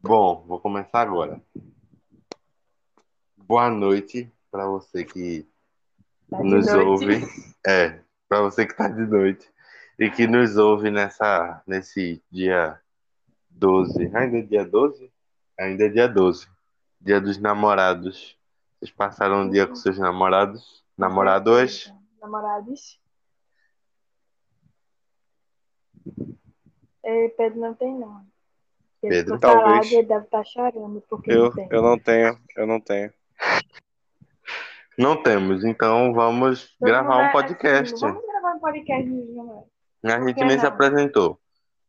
[0.00, 1.40] Bom, vou começar agora.
[3.36, 5.46] Boa noite para você que
[6.30, 6.86] Tá nos noite.
[6.86, 7.14] ouve.
[7.66, 9.50] É, para você que tá de noite
[9.98, 12.80] e que nos ouve nessa nesse dia
[13.50, 14.14] 12.
[14.14, 15.12] Ainda é dia 12?
[15.58, 16.48] Ainda é dia 12.
[17.00, 18.36] Dia dos namorados.
[18.78, 20.84] Vocês passaram um dia com seus namorados?
[20.96, 21.92] Namorados?
[22.20, 23.00] Namorados.
[27.36, 28.24] Pedro não tem, não.
[29.00, 29.92] Pedro, talvez.
[29.92, 33.12] ele deve estar chorando, porque Eu, não eu não tenho, eu não tenho.
[34.98, 37.94] Não temos, então vamos Todo gravar mundo um é- podcast.
[37.94, 39.68] assim, Vamos gravar um podcast namorados.
[40.04, 41.40] A gente nem se apresentou.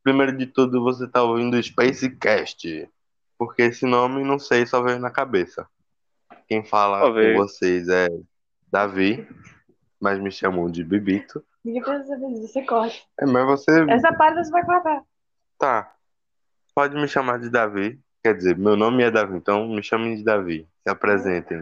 [0.03, 2.89] Primeiro de tudo, você tá ouvindo o Spacecast.
[3.37, 5.67] Porque esse nome, não sei, só veio na cabeça.
[6.47, 8.07] Quem fala com vocês é
[8.71, 9.27] Davi,
[9.99, 11.43] mas me chamam de Bibito.
[11.63, 12.95] Você, você corta.
[13.19, 13.85] É, mas você.
[13.89, 15.01] Essa parte você vai cortar.
[15.57, 15.95] Tá.
[16.79, 17.99] Pode me chamar de Davi.
[18.23, 20.65] Quer dizer, meu nome é Davi, então me chamem de Davi.
[20.81, 21.61] Se apresentem.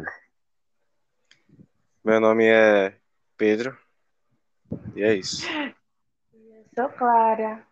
[2.05, 2.95] Meu nome é
[3.35, 3.75] Pedro.
[4.93, 5.43] E é isso.
[5.51, 7.63] Eu sou Clara.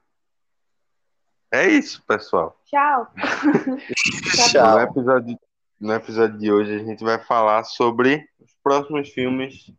[1.52, 2.60] É isso, pessoal.
[2.66, 3.14] Tchau.
[3.70, 3.78] No
[4.52, 4.80] Tchau.
[4.80, 5.40] episódio,
[5.80, 9.72] no episódio de hoje, a gente vai falar sobre os próximos filmes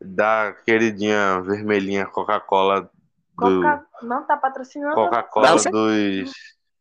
[0.00, 2.90] da queridinha vermelhinha Coca-Cola do
[3.36, 3.84] Coca...
[4.00, 4.94] Não tá patrocinando.
[4.94, 6.32] Coca-Cola dos,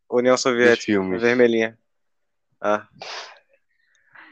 [0.09, 1.21] União Soviética, filmes.
[1.21, 1.77] vermelhinha.
[2.61, 2.87] Ah,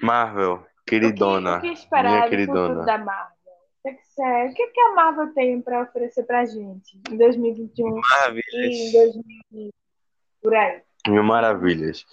[0.02, 2.86] Marvel, O que, queridona, o que esperar minha queridona.
[2.86, 3.36] da Marvel?
[3.84, 7.18] O que, que, você- o que que a Marvel tem para oferecer pra gente em
[7.18, 8.92] 2021 e em maravilhas.
[8.94, 9.74] 2020?
[10.42, 10.82] Por aí.
[11.08, 12.06] Mil maravilhas.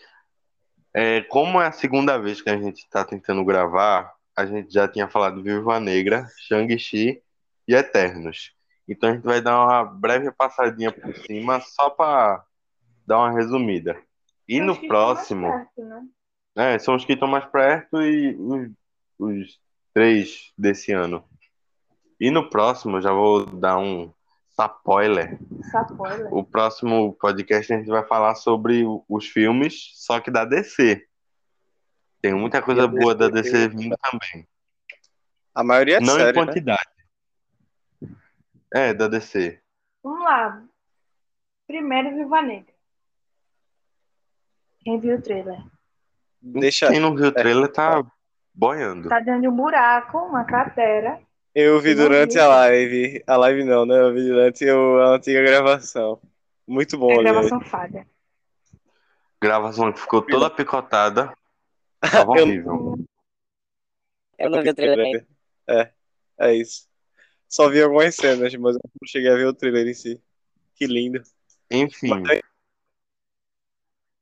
[0.95, 4.89] É, como é a segunda vez que a gente está tentando gravar, a gente já
[4.89, 7.22] tinha falado Viúva Negra, Shang-Chi
[7.67, 8.53] e Eternos.
[8.89, 12.43] Então a gente vai dar uma breve passadinha por cima só para
[13.09, 14.01] dar uma resumida.
[14.47, 16.09] E Acho no que estão mais próximo, perto, né?
[16.56, 18.70] é, são os que estão mais perto e os,
[19.19, 19.61] os
[19.95, 21.25] três desse ano.
[22.20, 24.12] E no próximo, eu já vou dar um
[24.50, 25.38] spoiler.
[26.31, 31.06] O próximo podcast a gente vai falar sobre os filmes, só que da DC.
[32.21, 34.47] Tem muita coisa E boa da DC DC vindo também.
[35.55, 36.44] A maioria é Não em série, né?
[36.44, 36.91] quantidade.
[38.75, 39.61] É, da DC.
[40.03, 40.65] Vamos lá.
[41.66, 42.78] Primeiro, Viva Negra.
[44.88, 45.59] Quem viu o trailer?
[46.41, 46.88] Deixa.
[46.88, 48.03] Quem não viu o trailer tá
[48.54, 49.06] boiando.
[49.06, 51.21] Tá dentro de um buraco, uma cratera.
[51.54, 52.41] Eu vi durante vi.
[52.41, 53.22] a live.
[53.26, 54.00] A live não, né?
[54.00, 56.19] Eu vi durante o- a antiga gravação.
[56.66, 57.25] Muito bom, É ali.
[57.25, 58.06] gravação falha.
[59.43, 61.34] Gravação que ficou toda picotada.
[62.00, 62.99] Tava Eu- horrível.
[64.38, 65.26] Eu não vi o trailer ainda.
[65.69, 65.91] É,
[66.38, 66.88] é isso.
[67.47, 70.19] Só vi algumas cenas, mas eu não cheguei a ver o trailer em si.
[70.75, 71.20] Que lindo.
[71.70, 72.41] Enfim, Mas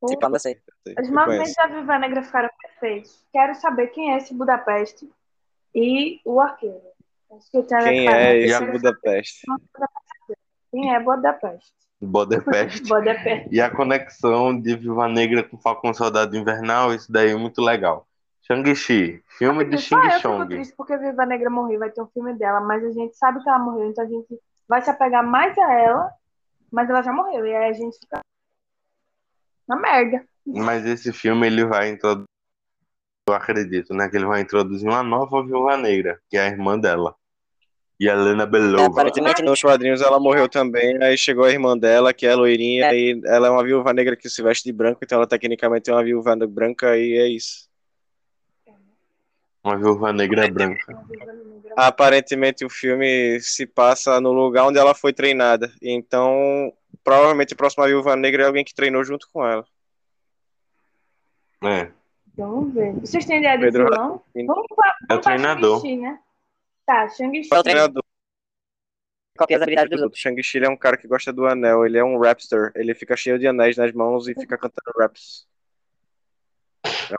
[0.02, 0.60] aí- Tipo, eu não sei.
[1.00, 1.54] Os eu movimentos conheço.
[1.56, 3.24] da Viva Negra ficaram perfeitos.
[3.32, 5.08] Quero saber quem é esse Budapeste
[5.74, 6.80] e o arqueiro.
[7.32, 9.46] Acho que Quem é E esse a- Budapeste?
[10.70, 11.72] Quem é Budapeste?
[12.00, 12.82] Budapeste.
[12.88, 13.48] Budapeste.
[13.50, 18.06] E a conexão de Viva Negra com Falcão Soldado Invernal, isso daí é muito legal.
[18.42, 22.06] Shang-Chi, filme de Só eu fico triste porque a Viva Negra morreu, vai ter um
[22.06, 25.26] filme dela, mas a gente sabe que ela morreu, então a gente vai se apegar
[25.26, 26.12] mais a ela,
[26.70, 28.20] mas ela já morreu, e aí a gente fica
[29.68, 30.24] na merda.
[30.46, 32.26] Mas esse filme ele vai introduzir,
[33.28, 34.08] eu acredito, né?
[34.08, 37.14] Que ele vai introduzir uma nova Viúva Negra, que é a irmã dela.
[37.98, 38.86] E a Helena É, Belova.
[38.86, 42.92] aparentemente no Nos quadrinhos ela morreu também, aí chegou a irmã dela, que é loirinha,
[42.92, 45.94] e ela é uma viúva negra que se veste de branco, então ela tecnicamente é
[45.94, 47.66] uma viúva branca e é isso.
[49.64, 50.96] Uma Viúva Negra branca.
[51.76, 56.72] Aparentemente o filme se passa no lugar onde ela foi treinada, então
[57.02, 59.64] provavelmente a próxima viúva negra é alguém que treinou junto com ela.
[61.64, 61.90] É.
[62.36, 62.92] Vamos ver.
[63.00, 64.22] Vocês têm ideia de Pedro- vilão?
[64.46, 65.80] Vamos pra, É o treinador.
[65.80, 66.18] Shang-Chi, né?
[66.84, 67.48] Tá, Shang-Chi.
[67.52, 68.02] É o Treinador
[69.38, 70.22] Copia as habilidades dos do outros.
[70.22, 73.38] Shang-Chi é um cara que gosta do anel, ele é um rapster, ele fica cheio
[73.38, 75.46] de anéis nas mãos e fica cantando raps.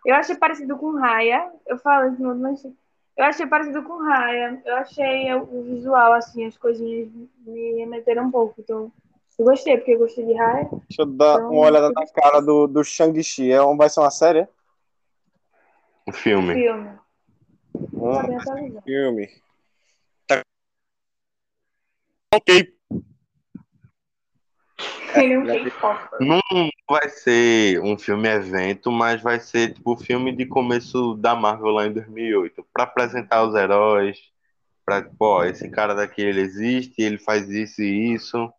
[0.05, 1.51] Eu achei parecido com Raya.
[1.67, 4.61] Eu falo isso no mas Eu achei parecido com Raya.
[4.65, 7.09] Eu achei o visual, assim, as coisinhas
[7.45, 8.55] me remeteram um pouco.
[8.59, 8.91] Então,
[9.37, 10.69] eu gostei, porque eu gostei de Raya.
[10.89, 13.99] Deixa eu dar Então, uma olhada na cara do, do Shang-Chi, é um, vai ser
[13.99, 14.47] uma série?
[16.07, 16.53] O filme.
[16.53, 16.89] Filme.
[17.93, 18.81] Um Tá atualizado.
[18.83, 19.29] filme.
[20.25, 20.41] Tá.
[22.33, 22.77] Ok.
[25.15, 26.15] Ele não tem foco.
[26.19, 26.41] Não
[26.89, 31.71] vai ser um filme evento, mas vai ser tipo o filme de começo da Marvel
[31.71, 34.19] lá em 2008, Pra apresentar os heróis,
[34.85, 38.51] para tipo, ó, esse cara daqui ele existe, ele faz isso e isso.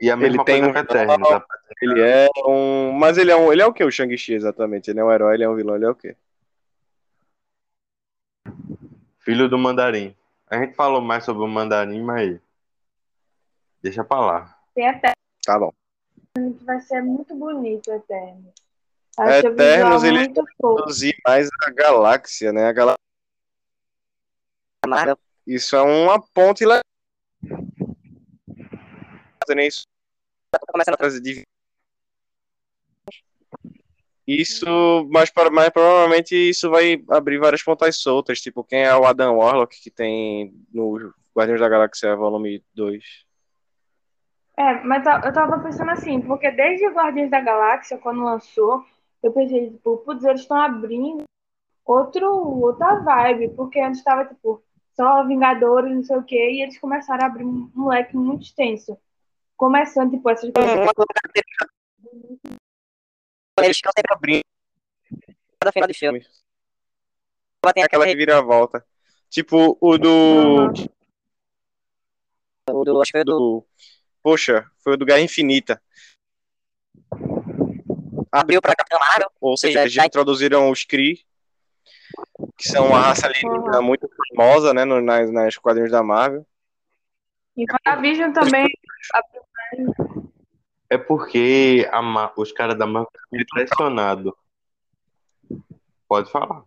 [0.00, 1.44] E a mesma Ele tem um vilão.
[1.80, 2.92] Ele é um.
[2.92, 3.52] Mas ele é um.
[3.52, 4.90] Ele é o que, o Shang-Chi, exatamente?
[4.90, 6.16] Ele é um herói, ele é um vilão, ele é o quê?
[9.20, 10.14] Filho do Mandarim.
[10.48, 12.38] A gente falou mais sobre o Mandarim, mas
[13.82, 14.58] deixa pra lá.
[14.74, 15.12] Tem até
[15.44, 15.72] Tá bom.
[16.62, 18.52] vai ser muito bonito, Eterno.
[19.16, 20.28] Acho o Eternos, ele-.
[20.58, 22.66] Produzir mais a galáxia, né?
[22.66, 22.96] A galáxia.
[25.46, 26.80] Isso é uma ponte lá.
[29.54, 29.82] Nem isso
[30.72, 31.42] começando a trazer de
[34.26, 34.66] Isso,
[35.08, 39.36] mas, para- mas provavelmente isso vai abrir várias pontas soltas, tipo quem é o Adam
[39.36, 43.24] Warlock que tem no Guardiões da Galáxia Volume 2.
[44.56, 48.84] É, mas eu tava pensando assim, porque desde Guardiões da Galáxia, quando lançou,
[49.22, 51.22] eu pensei, tipo, putz, eles estão abrindo
[51.84, 52.26] outro,
[52.60, 54.62] outra vibe, porque antes tava, tipo,
[54.96, 58.44] só Vingadores, não sei o quê, e eles começaram a abrir um, um leque muito
[58.44, 58.98] extenso.
[59.56, 60.72] Começando, tipo, essas coisas.
[60.74, 61.08] uma coisa
[63.62, 64.42] eles ficam sempre Abrindo
[65.58, 66.26] cada final de filme.
[67.74, 68.86] Tem aquela reviravolta.
[69.28, 70.72] Tipo o do,
[72.70, 73.66] o do, acho que foi o do do.
[74.22, 75.82] Poxa, foi o do Guerra Infinita.
[78.30, 79.30] abriu pra Capitão Marvel.
[79.40, 81.24] Ou seja, eles introduziram os Kree,
[82.56, 86.46] que são uma raça alienígena muito famosa, né, no- nas, nas quadrinhos da Marvel.
[87.56, 88.66] E WandaVision também
[90.88, 94.32] É porque a Ma- os caras da Marvel ficam impressionados.
[96.08, 96.62] Pode falar.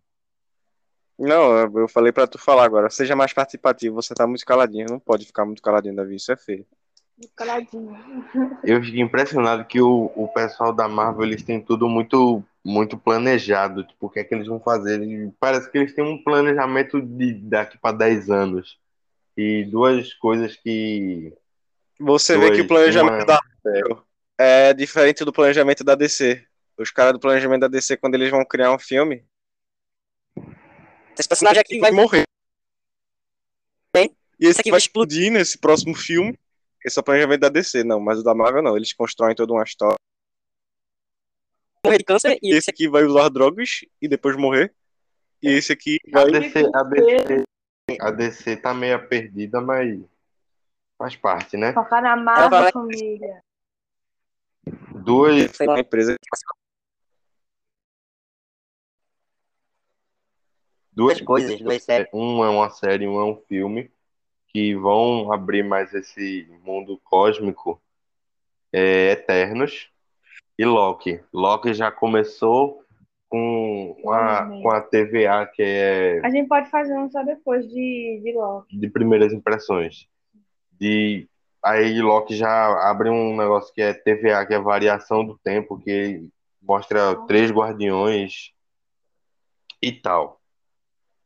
[1.17, 2.89] Não, eu- falei pra tu falar agora.
[2.89, 4.87] Seja mais participativo, você tá muito caladinho.
[4.89, 6.15] Não pode ficar muito caladinho, Davi.
[6.15, 6.65] Isso é feio.
[7.35, 7.95] caladinho.
[8.63, 13.85] Eu fiquei impressionado que o, o pessoal da Marvel eles têm tudo muito muito planejado,
[13.85, 14.99] tipo, o que é que eles vão fazer.
[15.39, 18.77] Parece que eles têm um planejamento de daqui para 10 anos.
[19.35, 21.33] E duas coisas que
[21.99, 24.05] Você vê Dois, que o planejamento da Marvel
[24.37, 26.45] é diferente do planejamento da DC.
[26.77, 29.25] Os caras do planejamento da DC, quando eles vão criar um filme,
[31.17, 32.23] Esse personagem aqui vai morrer.
[33.93, 36.39] Bem, E esse aqui vai vai explodir nesse próximo filme.
[36.85, 37.99] Esse é o planejamento da DC, não.
[37.99, 38.77] Mas o da Marvel, não.
[38.77, 39.97] Eles constroem toda uma história.
[41.85, 44.73] morrer de câncer e Esse aqui vai usar drogas e depois morrer.
[45.43, 46.31] E esse aqui a vai.
[46.31, 47.43] DC, a DC,
[47.99, 49.99] a DC tá meio perdida, mas
[50.99, 51.71] faz parte, né?
[51.71, 53.41] Focar na vai- família.
[54.93, 56.15] Duas foi uma empresa
[60.91, 62.09] duas coisas, duas séries.
[62.13, 63.89] Um é uma série, um é um filme
[64.49, 67.81] que vão abrir mais esse mundo cósmico
[68.73, 69.89] é, Eternos
[70.57, 71.23] e Loki.
[71.31, 72.83] Loki já começou
[73.29, 78.19] com a, com a TVA, que é A gente pode fazer um só depois de,
[78.21, 78.77] de Loki.
[78.77, 80.09] de primeiras impressões.
[80.79, 81.27] De,
[81.63, 86.29] aí Loki já abre um negócio que é TVA, que é variação do tempo, que
[86.61, 88.51] mostra três guardiões
[89.81, 90.39] e tal.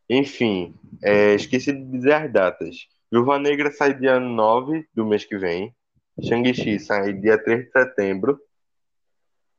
[0.09, 2.87] Enfim, é, esqueci de dizer as datas.
[3.11, 5.73] Viúva Negra sai dia 9 do mês que vem.
[6.21, 8.39] Shang-Chi sai dia 3 de setembro.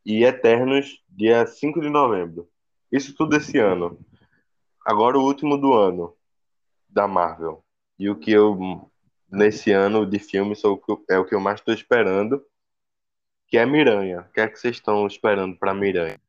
[0.05, 2.49] E Eternos dia 5 de novembro.
[2.93, 3.99] Isso tudo esse ano.
[4.85, 6.15] Agora o último do ano
[6.89, 7.65] da Marvel.
[7.99, 8.91] E o que eu,
[9.35, 12.45] nesse ano de filme, sou o que eu- é o que eu mais estou esperando,
[13.47, 14.21] que é Miranha.
[14.29, 16.21] O que é que vocês estão esperando para Miranha?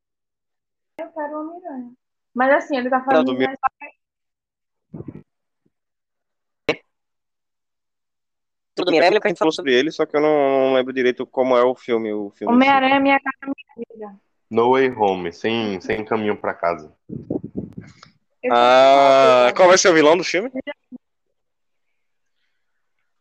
[0.99, 1.91] Eu quero o Miranha.
[2.33, 3.57] Mas assim, ele tá Não, falando do mais
[8.75, 11.25] tudo Miranha, que a gente falou sobre ele, só que eu não, não lembro direito
[11.25, 12.11] como é o filme.
[12.11, 12.53] O filme.
[12.53, 14.19] Homem-Aranha, minha cara, minha vida.
[14.49, 16.93] No Way Home, sem, sem caminho para casa.
[18.51, 20.51] Ah, qual vai ser o vilão do filme?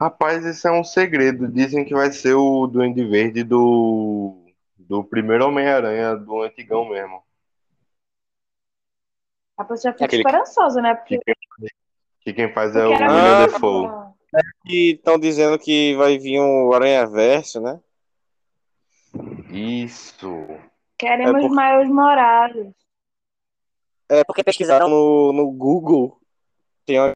[0.01, 1.49] Rapaz, isso é um segredo.
[1.49, 4.45] Dizem que vai ser o Duende Verde do,
[4.77, 7.23] do primeiro Homem-Aranha, do antigão mesmo.
[9.57, 10.95] A pessoa já fica Aquele- esperançosa, né?
[10.95, 11.19] Porque,
[12.21, 13.87] Que quem faz é porque o era William Ah, Defoe.
[13.89, 14.15] bom.
[14.67, 17.81] E estão dizendo que vai vir um Aranha Verso, né?
[19.51, 20.29] Isso.
[20.99, 22.75] Queremos É por- Miles Morales.
[24.09, 26.19] É porque pesquisaram no, no Google.
[26.85, 27.14] Tem uma-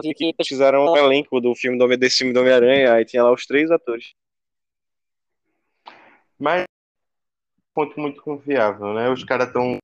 [0.00, 3.32] vi que pesquisaram um elenco do filme do, desse filme do Homem-Aranha, aí tinha lá
[3.32, 4.14] os três atores.
[6.38, 6.64] Mas
[7.74, 9.08] fonte muito confiável, né?
[9.10, 9.78] Os caras estão.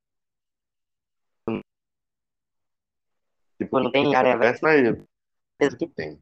[3.59, 5.07] Tipo, Não tem Aranha Verso, mas
[5.61, 6.21] Acho que tem.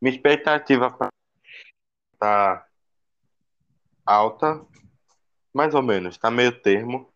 [0.00, 0.96] Minha expectativa
[2.18, 2.66] tá
[4.06, 4.64] alta,
[5.52, 7.12] mais ou menos, tá meio termo.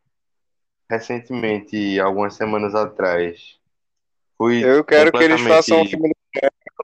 [0.90, 3.58] Recentemente, algumas semanas atrás,
[4.36, 6.24] fui Eu quero que eles façam um filme do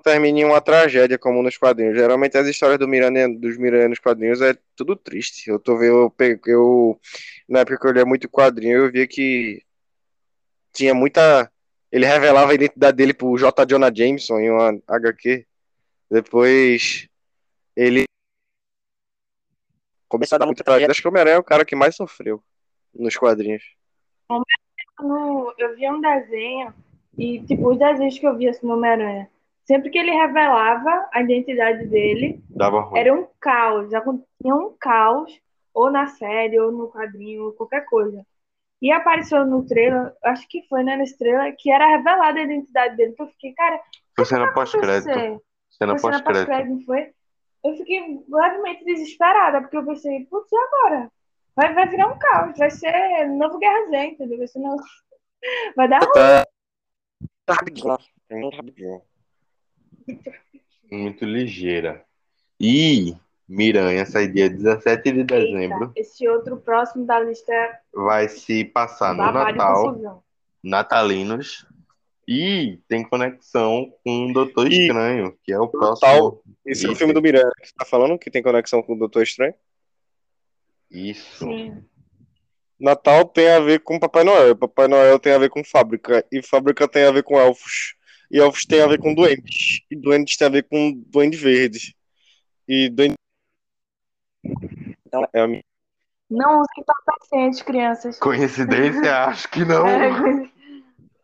[0.02, 1.96] termina em uma tragédia, como nos quadrinhos.
[1.96, 5.48] Geralmente as histórias do Miranha, dos Miranha nos quadrinhos é tudo triste.
[5.48, 7.00] Eu tô vendo, eu, eu
[7.48, 9.62] na época que eu lia muito quadrinho, eu via que
[10.72, 11.50] tinha muita.
[11.92, 13.64] Ele revelava a identidade dele pro J.
[13.66, 15.44] Jonah Jameson em uma HQ.
[16.10, 17.08] Depois
[17.76, 18.04] ele
[20.08, 20.90] começou a dar muita tragédia.
[20.90, 22.42] Acho que o Homem-Aranha é o cara que mais sofreu
[22.94, 23.64] nos quadrinhos.
[25.58, 26.72] Eu via um desenho
[27.18, 29.28] e, tipo, os desenhos que eu via assim, Homem-Aranha,
[29.64, 32.98] sempre que ele revelava a identidade dele, Dava ruim.
[32.98, 35.38] era um caos, acontecia um caos,
[35.72, 38.24] ou na série, ou no quadrinho, ou qualquer coisa.
[38.82, 42.96] E apareceu no trailer, acho que foi, né, nesse trailer, que era revelada a identidade
[42.96, 43.80] dele, que eu fiquei, cara,
[44.16, 45.04] Foi cena pós-crédito.
[45.12, 45.38] você,
[45.70, 46.24] Cena você na pós-crédito.
[46.24, 47.10] pós-crédito, não foi?
[47.62, 51.10] Eu fiquei levemente desesperada, porque eu pensei, putz, e agora?
[51.54, 54.38] Vai, vai virar um caos, vai ser novo Guerra Z, entendeu?
[54.38, 54.82] Vai ser novo...
[55.76, 56.44] Vai dar ruim.
[57.54, 57.98] Rapidinho.
[58.28, 59.02] É muito rapidinho.
[60.90, 62.04] Muito ligeira.
[62.58, 63.14] E
[63.48, 65.84] Miranha sai dia 17 de dezembro.
[65.86, 70.24] Eita, esse outro próximo da lista é Vai se passar no e Natal,
[70.62, 71.66] natalinos.
[72.28, 75.96] E tem conexão com o Doutor E- Estranho, que é o Natal.
[75.98, 76.42] próximo.
[76.64, 78.98] Esse é o filme do Miranha que você tá falando, que tem conexão com o
[78.98, 79.54] Doutor Estranho.
[80.90, 81.44] Isso.
[81.44, 81.84] Sim.
[82.80, 86.42] Natal tem a ver com Papai Noel, Papai Noel tem a ver com fábrica, e
[86.42, 87.94] fábrica tem a ver com elfos,
[88.30, 91.94] e elfos tem a ver com duendes, e duendes tem a ver com duende verde.
[92.66, 93.14] E duende.
[95.06, 95.62] Então- É a minha-
[96.30, 98.18] Não usem entorpecentes, crianças.
[98.18, 99.24] Coincidência?
[99.26, 99.86] Acho que não.
[99.86, 100.50] É,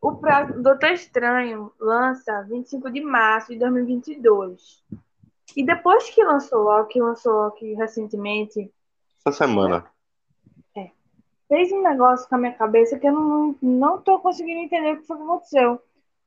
[0.03, 4.83] o próximo, Doutor Estranho lança 25 de março de 2022.
[5.57, 8.71] E depois que lançou Loki, lançou Loki recentemente,
[9.25, 9.87] Essa semana.
[11.49, 14.97] Fez um negócio com a minha cabeça que eu não, não tô conseguindo entender o
[15.01, 15.81] que foi que aconteceu.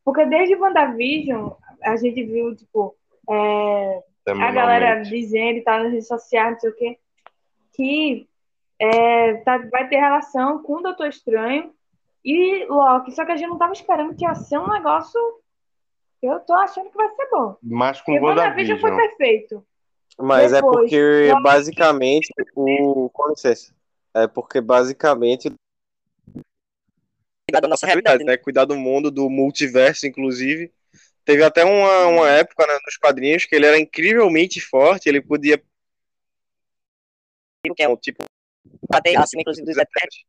[0.04, 1.52] Porque desde WandaVision,
[1.84, 2.96] a gente viu, tipo,
[3.30, 6.98] é, a galera dizendo e tal nas redes sociais, não sei o quê,
[7.74, 8.28] que
[8.80, 11.72] é, tá- vai ter relação com o Doutor Estranho
[12.24, 13.12] e Loki.
[13.12, 15.20] Só que a gente não tava esperando que ia ser um negócio
[16.20, 17.56] que eu tô achando que vai ser bom.
[17.62, 19.66] Mas com Porque WandaVision foi perfeito.
[20.18, 23.10] Mas é Depois, porque Loki- basicamente o.
[23.14, 23.74] Com licença.
[24.14, 25.54] É porque basicamente
[27.50, 28.44] Cuidar da nossa realidade, realidade, né?
[28.44, 30.72] Cuidar do mundo, do multiverso, inclusive.
[31.26, 35.62] Teve até uma, uma época né, nos quadrinhos que ele era incrivelmente forte, ele podia.
[37.76, 38.24] Que é um Tipo,
[38.90, 40.24] bater acima, inclusive, dos Eternos.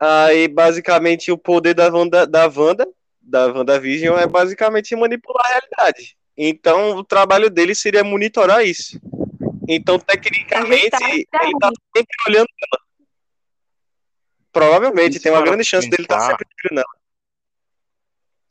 [0.00, 2.88] Aí, basicamente, o poder da Wanda, da Wanda,
[3.20, 6.16] da WandaVision, é basicamente manipular a realidade.
[6.36, 9.00] Então, o trabalho dele seria monitorar isso.
[9.68, 12.82] Então, tecnicamente, Ajeitar ele isso é tá sempre olhando ela.
[14.52, 17.02] Provavelmente, se tem uma grande pra chance dele estar pensar- sempre olhando ela.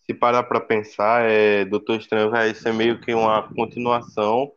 [0.06, 4.52] Se parar pra pensar, é, Doutor Estranho vai ser meio que uma continuação,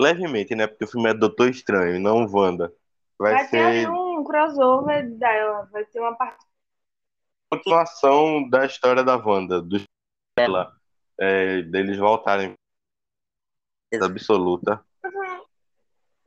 [0.00, 0.66] levemente, né?
[0.66, 2.72] Porque o filme é Doutor Estranho, não Wanda.
[3.18, 5.68] Vai, Vai ter ser um crossover dela.
[5.72, 6.44] Vai ter uma parte.
[7.50, 9.80] continuação da história da Wanda, do
[10.36, 10.74] dela,
[11.18, 12.54] é, deles voltarem
[14.02, 14.84] absoluta.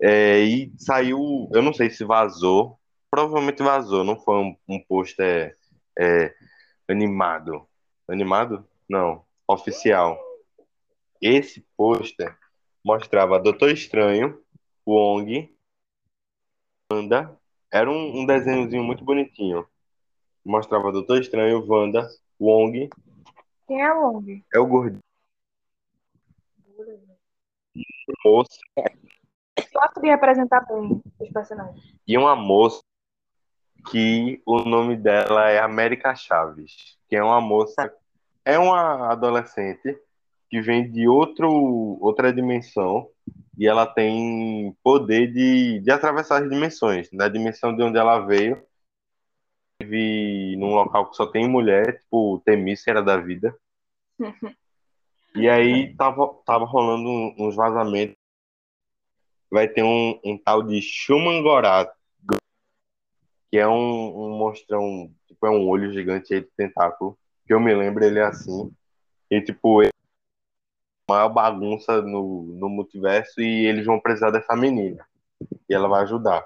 [0.02, 2.78] É, e saiu, eu não sei se vazou,
[3.10, 5.58] provavelmente vazou, não foi um, um pôster
[5.98, 6.34] é,
[6.88, 7.68] animado.
[8.08, 8.68] Animado?
[8.90, 10.20] Não, oficial.
[11.22, 12.38] Esse pôster
[12.84, 14.40] mostrava Doutor Estranho,
[14.86, 15.56] Wong,
[16.92, 17.36] Wanda.
[17.72, 19.66] Era um, um desenhozinho muito bonitinho.
[20.44, 22.08] Mostrava Doutor Estranho, Wanda,
[22.40, 22.90] Wong,
[23.68, 24.42] Quem é Long?
[24.54, 25.02] é o gordinho
[28.24, 28.60] moço
[29.74, 31.81] Gosto de representar bem os personagens.
[32.07, 32.83] e uma moça
[33.89, 37.93] que o nome dela é América Chaves, que é uma moça,
[38.43, 39.97] é uma adolescente
[40.50, 41.50] que vem de outro,
[42.01, 43.09] outra dimensão
[43.57, 47.09] e ela tem poder de, de atravessar as dimensões.
[47.12, 48.62] Na dimensão de onde ela veio,
[49.81, 53.55] vive num local que só tem mulher, tipo Temícera da vida.
[55.38, 58.14] E aí tava, tava rolando uns vazamentos.
[59.50, 61.92] Vai ter um, um tal de Shumangorat,
[63.52, 67.18] que é um, um monstrão, tipo, é um olho gigante aí de tentáculo.
[67.48, 68.72] Que eu me lembro, ele é assim.
[69.30, 69.88] E tipo, é
[71.08, 75.08] a maior bagunça no, no multiverso e eles vão precisar dessa menina.
[75.70, 76.46] E ela vai ajudar.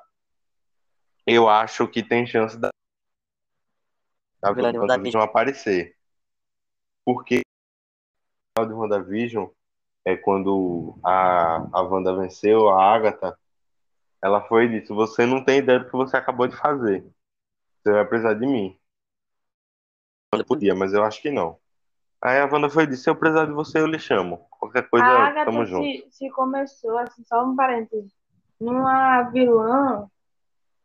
[1.25, 2.69] Eu acho que tem chance da,
[4.41, 5.95] da WandaVision aparecer.
[7.05, 9.47] Porque o final de WandaVision
[10.09, 13.37] é quando a, a Wanda venceu a Agatha,
[14.21, 17.05] ela foi e disse, você não tem ideia do que você acabou de fazer.
[17.81, 18.77] Você vai precisar de mim.
[20.33, 21.57] Eu podia, mas eu acho que não.
[22.21, 24.45] Aí a Wanda foi disse: se eu precisar de você, eu lhe chamo.
[24.51, 25.85] Qualquer coisa, a Agatha tamo junto.
[25.85, 28.11] se, se começou, assim, só um parênteses,
[28.59, 30.07] numa vilã,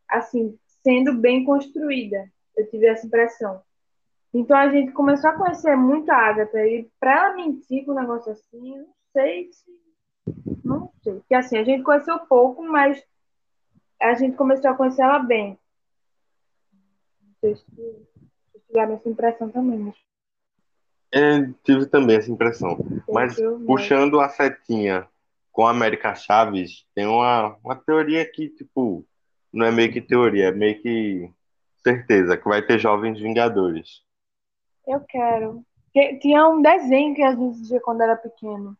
[0.07, 2.25] assim, sendo bem construída.
[2.55, 3.61] Eu tive essa impressão.
[4.33, 6.65] Então a gente começou a conhecer muito a Agatha.
[6.65, 9.65] E pra ela mentir com um negócio assim, não sei se.
[10.63, 11.13] Não sei.
[11.15, 13.01] Porque assim, a gente conheceu pouco, mas
[14.01, 15.57] a gente começou a conhecer ela bem.
[17.23, 17.65] Não sei se
[18.67, 19.79] tiveram essa impressão também.
[19.79, 19.95] Mas
[21.13, 22.77] É, tive também essa impressão.
[23.07, 25.07] Mas eu- puxando a setinha
[25.51, 29.05] com a América Chaves, tem uma, uma teoria que, tipo,
[29.53, 31.31] não é meio que teoria, é meio que
[31.81, 34.03] certeza, que vai ter Jovens Vingadores.
[34.85, 35.63] Eu quero.
[36.19, 38.75] Tinha um desenho que a gente assistia quando era pequeno.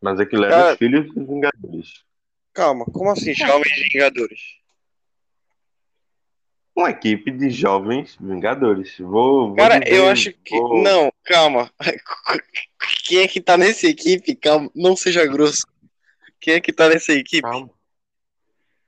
[0.00, 2.04] Mas aquilo era Cara- os filhos dos Vingadores.
[2.52, 4.40] Calma, como assim, Jovens Vingadores?
[6.74, 8.96] Uma equipe de Jovens Vingadores.
[8.98, 10.56] Vou, vou Cara, dizer- eu acho que.
[10.58, 11.70] vou- Não, calma.
[13.04, 14.34] Quem é que tá nessa equipe?
[14.36, 15.66] Calma, não seja grosso.
[16.40, 17.42] Quem é que tá nessa equipe?
[17.42, 17.70] Calma.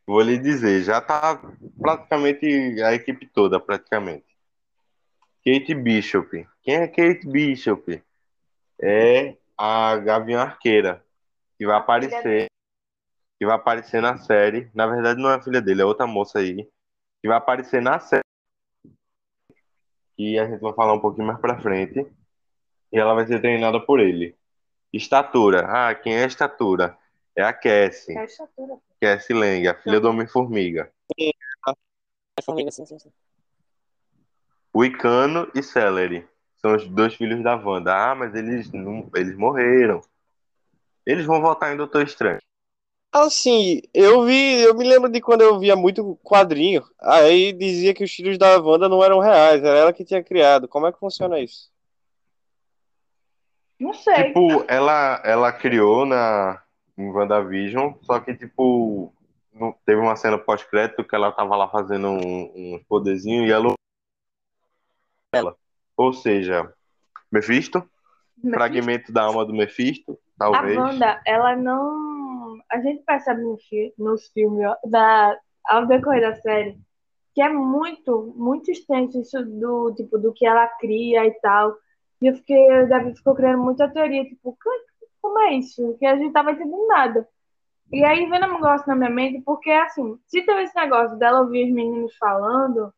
[0.07, 1.41] Vou lhe dizer, já tá
[1.79, 2.47] praticamente
[2.83, 4.25] a equipe toda, praticamente.
[5.45, 6.47] Kate Bishop.
[6.63, 8.03] Quem é Kate Bishop?
[8.81, 11.07] É a Gavião Arqueira,
[11.57, 12.49] que vai aparecer,
[13.39, 14.69] que vai aparecer na série.
[14.75, 16.69] Na verdade, não é a filha dele, é outra moça aí,
[17.21, 18.25] que vai aparecer na série.
[20.17, 22.05] Que a gente vai falar um pouquinho mais pra frente.
[22.91, 24.37] E ela vai ser treinada por ele.
[24.93, 25.65] Estatura.
[25.69, 26.99] Ah, quem é a estatura?
[27.37, 28.17] É a Cassie.
[28.17, 28.79] É a estatura.
[29.01, 30.93] Cassie Lang, a filha do Homem-Formiga.
[31.17, 33.13] É formiga, sim, sim, sim.
[34.75, 36.29] Wicano e Celery.
[36.65, 37.93] São os dois filhos da Wanda.
[37.93, 40.01] Ah, mas eles, não, eles morreram.
[41.05, 42.39] Eles vão voltar em Doutor Estranho.
[43.13, 46.83] Assim, eu vi, eu me lembro de quando eu via muito quadrinho.
[46.99, 50.67] Aí dizia que os filhos da Wanda não eram reais, era ela que tinha criado.
[50.69, 51.71] Como é que funciona isso?
[53.79, 54.27] Não sei.
[54.29, 56.63] Tipo, ela, ela criou na,
[56.97, 59.13] em WandaVision, só que, tipo,
[59.53, 63.75] não- teve uma cena pós-crédito que ela tava lá fazendo um, um poderzinho e ela.
[65.35, 65.57] ela.
[65.97, 66.73] Ou seja,
[67.31, 67.83] Mephisto,
[68.51, 70.77] fragmento da alma do Mephisto, A talvez.
[70.79, 72.59] Wanda, ela não.
[72.71, 76.79] A gente percebe no fi- nos filmes, da, ao decorrer da série,
[77.35, 81.77] que é muito, muito extenso isso do tipo do que ela cria e tal.
[82.21, 85.97] E eu fiquei, o David ficou criando muita teoria, tipo, "Que- como é isso?
[85.99, 87.29] Que a gente tava entendendo nada.
[87.93, 91.41] E aí vendo um negócio na minha mente, porque assim, se teve esse negócio dela
[91.41, 92.93] ouvir os meninos falando,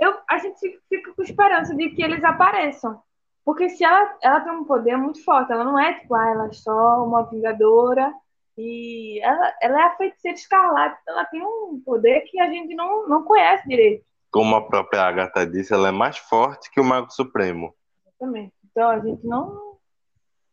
[0.00, 3.00] eu, a gente fica, com esperança de que eles apareçam.
[3.44, 6.46] Porque se ela, ela tem um poder muito forte, ela não é tipo, ah, ela
[6.46, 8.12] é só uma vingadora
[8.56, 13.06] e ela, ela é a feiticeira escarlate, ela tem um poder que a gente não,
[13.08, 17.10] não conhece direito Como a própria Agatha disse, ela é mais forte que o Mago
[17.10, 17.74] Supremo.
[18.18, 18.50] também.
[18.70, 19.76] Então a gente não,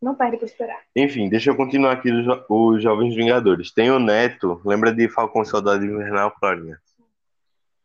[0.00, 0.78] não perde pra esperar.
[0.94, 3.72] Enfim, deixa eu continuar aqui os, jo- os Jovens Vingadores.
[3.72, 6.78] Tem o Neto, lembra de Falcão e Soldado Invernal, Florinha?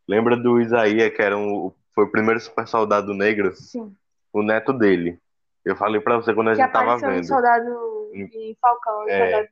[0.08, 3.54] Lembra do Isaías, que era um, foi o primeiro super soldado negro?
[3.56, 3.96] Sim.
[4.32, 5.20] O neto dele.
[5.66, 7.26] Eu falei pra você quando a Que gente tava vendo.
[7.26, 9.04] Soldado de Falcão.
[9.04, 9.32] no É.
[9.32, 9.50] Soldado...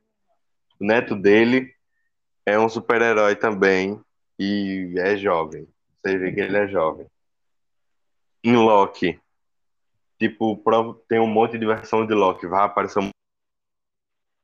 [0.80, 1.74] O neto dele
[2.44, 4.00] é um super-herói também
[4.38, 5.68] e é jovem.
[6.04, 7.06] Você vê que ele é jovem.
[8.44, 9.20] Em Loki,
[10.18, 10.62] tipo,
[11.08, 12.46] tem um monte de versão de Loki.
[12.46, 13.10] Vai aparecer um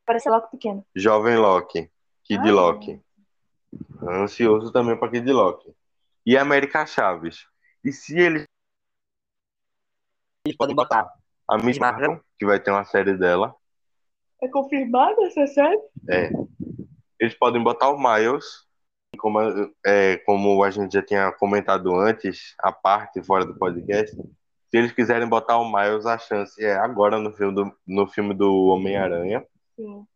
[0.05, 0.85] Parece logo pequeno.
[0.96, 1.88] jovem Loki,
[2.25, 2.53] Kid Ah.
[2.53, 3.01] Loki.
[4.03, 5.72] Ansioso também pra Kid Loki.
[6.24, 7.46] E América Chaves.
[7.85, 8.44] E se eles
[10.46, 11.11] Eles podem botar.
[11.48, 13.54] a Miss Marvel, que vai ter uma série dela,
[14.42, 15.80] É confirmado essa série?
[17.18, 18.44] eles podem botar o Miles,
[19.18, 19.38] como,
[19.87, 24.14] é, como a gente já tinha comentado antes, a parte fora do podcast.
[24.16, 28.35] Se eles quiserem botar o Miles, a chance é agora no filme do, no filme
[28.35, 29.46] do Homem-Aranha.
[29.76, 30.06] Sim.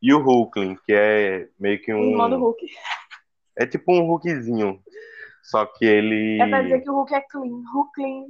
[0.00, 2.16] E o Hulkling, que é meio que um.
[2.16, 2.66] Hulk.
[3.58, 4.82] É tipo um Hulkzinho.
[5.42, 6.40] Só que ele.
[6.40, 7.62] É pra dizer que o Hulk é clean.
[7.72, 8.26] Hulk clean.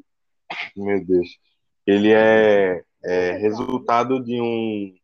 [0.77, 1.29] Meu Deus.
[1.87, 4.96] Ele é, é resultado de um.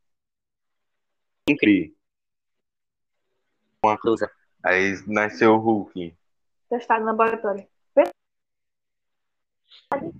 [1.48, 1.94] Incrível.
[4.00, 4.30] Cruza.
[4.64, 6.16] Aí nasceu o Hulk.
[6.68, 7.66] Testado no laboratório.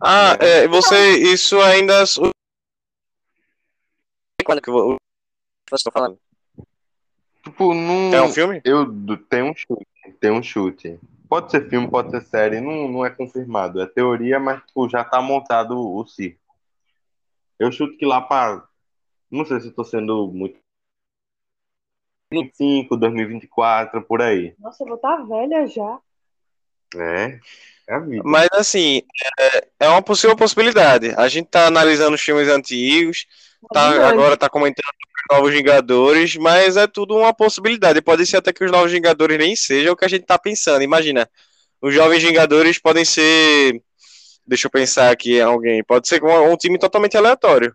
[0.00, 1.18] Ah, é, você.
[1.18, 2.04] Isso ainda.
[2.04, 2.30] o-
[4.44, 4.96] Quando que você
[5.72, 6.18] está falando?
[7.42, 8.14] Tipo, não.
[8.14, 8.60] É um filme?
[8.64, 8.86] Eu
[9.28, 9.86] tenho um chute.
[10.20, 11.00] Tem um chute.
[11.28, 13.80] Pode ser filme, pode ser série, não, não é confirmado.
[13.80, 16.40] É teoria, mas tipo, já tá montado o circo.
[17.58, 18.66] Eu chuto que lá para.
[19.30, 20.58] Não sei se eu tô sendo muito.
[22.32, 24.54] 25, 2024, por aí.
[24.58, 25.98] Nossa, eu vou estar velha já.
[26.96, 27.40] É.
[27.88, 28.22] É a vida.
[28.24, 29.02] Mas assim,
[29.38, 31.14] é, é uma possível possibilidade.
[31.16, 33.26] A gente tá analisando os filmes antigos,
[33.72, 34.92] tá, agora tá comentando
[35.30, 38.00] Novos Vingadores, mas é tudo uma possibilidade.
[38.02, 40.82] Pode ser até que os Novos Vingadores nem sejam o que a gente tá pensando.
[40.82, 41.28] Imagina,
[41.80, 43.82] os Jovens Vingadores podem ser.
[44.46, 45.82] Deixa eu pensar aqui alguém.
[45.84, 47.74] Pode ser um, um time totalmente aleatório.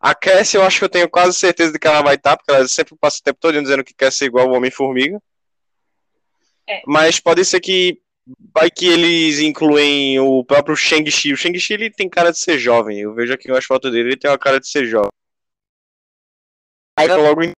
[0.00, 2.50] A Cassie, eu acho que eu tenho quase certeza de que ela vai estar, porque
[2.50, 5.20] ela sempre passa o tempo todo dizendo que quer ser igual o Homem-Formiga.
[6.66, 6.82] É.
[6.86, 8.00] Mas pode ser que
[8.54, 11.32] vai que eles incluem o próprio Shang-Chi.
[11.32, 13.00] O Shang-Chi ele tem cara de ser jovem.
[13.00, 15.10] Eu vejo aqui umas fotos dele, ele tem uma cara de ser jovem.
[17.00, 17.52] Aí, Então, logo em...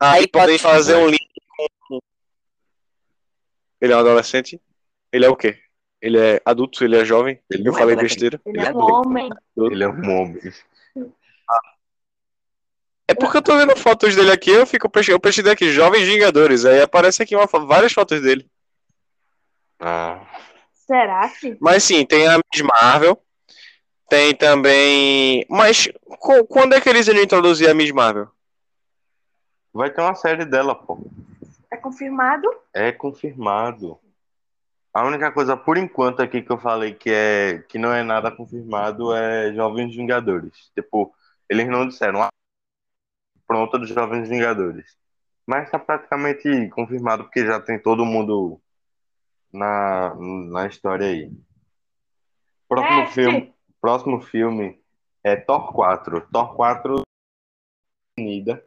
[0.00, 1.28] Aí podem pode- fazer um link
[1.88, 1.98] com.
[3.80, 4.60] Ele é um adolescente?
[5.12, 5.58] Ele é o quê?
[6.00, 6.84] Ele é adulto?
[6.84, 7.40] Ele é jovem?
[7.50, 8.40] Ele Eu não falei é besteira.
[8.44, 9.30] Ele Ele é é um homem.
[9.56, 10.40] Ele é um homem.
[13.08, 16.64] É porque eu tô vendo fotos dele aqui, eu fico eu pesquisei aqui, Jovens Vingadores.
[16.64, 18.50] Aí aparece aqui uma, várias fotos dele.
[19.78, 20.26] Ah,
[20.72, 21.56] Será que?
[21.60, 23.22] Mas sim, tem a Miss Marvel.
[24.08, 25.44] Tem também.
[25.48, 25.88] Mas
[26.48, 28.28] quando é que eles iriam introduzir a Miss Marvel?
[29.76, 30.98] vai ter uma série dela, pô.
[31.70, 32.48] É confirmado?
[32.72, 34.00] É confirmado.
[34.92, 38.30] A única coisa, por enquanto, aqui que eu falei que, é, que não é nada
[38.30, 40.70] confirmado é Jovens Vingadores.
[40.74, 41.14] Tipo,
[41.50, 42.30] eles não disseram ah,
[43.46, 44.96] pronta dos Jovens Vingadores.
[45.46, 48.58] Mas tá praticamente confirmado porque já tem todo mundo
[49.52, 51.30] na, na história aí.
[52.66, 54.80] Próximo É, filme, próximo filme
[55.22, 56.28] é Thor 4.
[56.30, 57.02] Thor 4
[58.18, 58.64] unida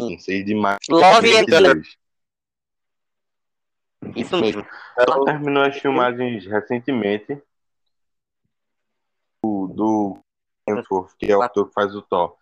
[0.00, 1.96] 6 de maio de Love and 2022.
[4.14, 4.66] Isso mesmo.
[4.96, 7.42] Ela terminou as filmagens recentemente
[9.42, 10.18] do, do
[10.68, 12.36] Hemsworth, que é o ator que faz o Thor.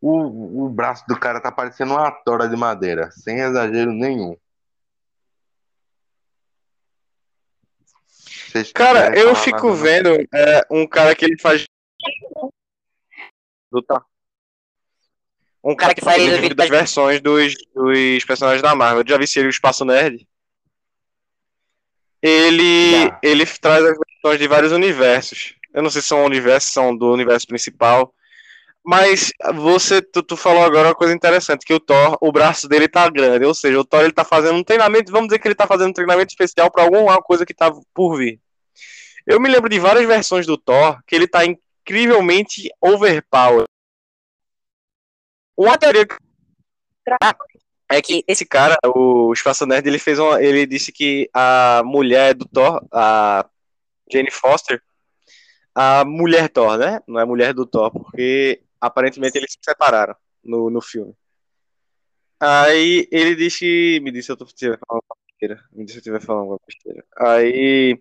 [0.00, 4.36] O, o braço do cara tá parecendo uma tora de madeira, sem exagero nenhum.
[8.58, 11.64] Vocês Cara, eu fico vendo é, um cara que ele faz.
[13.70, 14.04] Do Thor.
[15.62, 19.04] Um cara que faz Ele das versões dos, dos personagens da Marvel.
[19.06, 20.26] Já vi se ele o Espaço Nerd?
[22.22, 23.20] Ele, Já.
[23.22, 25.54] ele traz as versões de vários universos.
[25.74, 28.12] Eu não sei se são universos, são do universo principal.
[28.84, 32.88] Mas você, tu, tu falou agora uma coisa interessante, que o Thor, o braço dele
[32.88, 33.44] tá grande.
[33.44, 35.90] Ou seja, o Thor ele tá fazendo um treinamento, vamos dizer que ele tá fazendo
[35.90, 38.40] um treinamento especial para alguma coisa que tá por vir.
[39.30, 43.66] Eu me lembro de várias versões do Thor que ele tá incrivelmente overpowered.
[45.54, 46.16] Uma teoria que-
[47.90, 52.32] é que esse cara, o Espaço Nerd, ele fez uma, ele disse que a mulher
[52.32, 53.46] do Thor, a
[54.10, 54.82] Jane Foster,
[55.74, 57.02] a mulher Thor, né?
[57.06, 61.14] Não é mulher do Thor, porque aparentemente eles se separaram no, no filme.
[62.40, 65.02] Aí ele disse, me disse se eu tô falando
[65.38, 67.04] besteira, me disse se eu estiver falando uma besteira.
[67.16, 68.00] Aí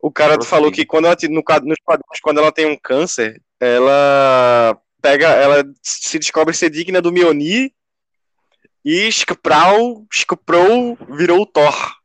[0.00, 0.56] o cara Prossiga.
[0.56, 5.28] falou que quando ela no quadro- nos quadrinhos, quando ela tem um câncer, ela pega,
[5.28, 7.72] ela se descobre ser digna do Mjolnir
[8.84, 12.00] e Skuprau, Skuprou virou o Thor.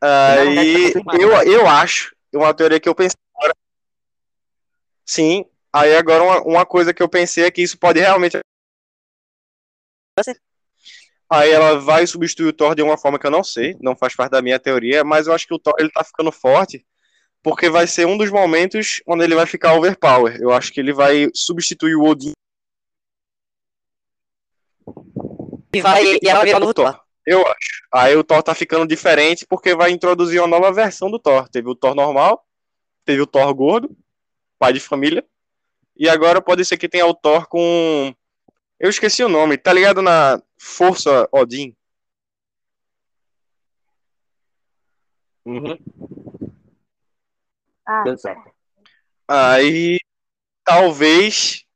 [0.00, 3.54] Aí eu, eu acho, uma teoria que eu pensei agora.
[5.04, 8.38] Sim, aí agora uma, uma coisa que eu pensei é que isso pode realmente.
[11.30, 14.14] Aí ela vai substituir o Thor de uma forma que eu não sei, não faz
[14.14, 16.84] parte da minha teoria, mas eu acho que o Thor ele tá ficando forte
[17.42, 20.38] porque vai ser um dos momentos onde ele vai ficar overpower.
[20.40, 22.32] Eu acho que ele vai substituir o Odin
[25.74, 26.98] E vai e ela vira o novo Thor.
[27.26, 27.84] Eu acho.
[27.92, 31.48] Aí o Thor tá ficando diferente porque vai introduzir uma nova versão do Thor.
[31.48, 32.44] Teve o Thor normal,
[33.04, 33.94] teve o Thor gordo,
[34.58, 35.24] pai de família,
[35.96, 38.14] e agora pode ser que tenha o Thor com.
[38.78, 41.76] Eu esqueci o nome, tá ligado na Força Odin?
[45.44, 45.76] Uhum.
[47.86, 48.50] Ah, Deu certo.
[49.28, 50.00] Aí
[50.64, 51.66] talvez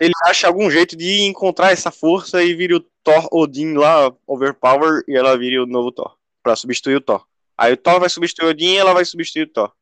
[0.00, 5.04] ele ache algum jeito de encontrar essa força e vire o Thor Odin lá, Overpower,
[5.06, 7.24] e ela vire o novo Thor, pra substituir o Thor.
[7.56, 9.72] Aí o Thor vai substituir o Odin e ela vai substituir o Thor.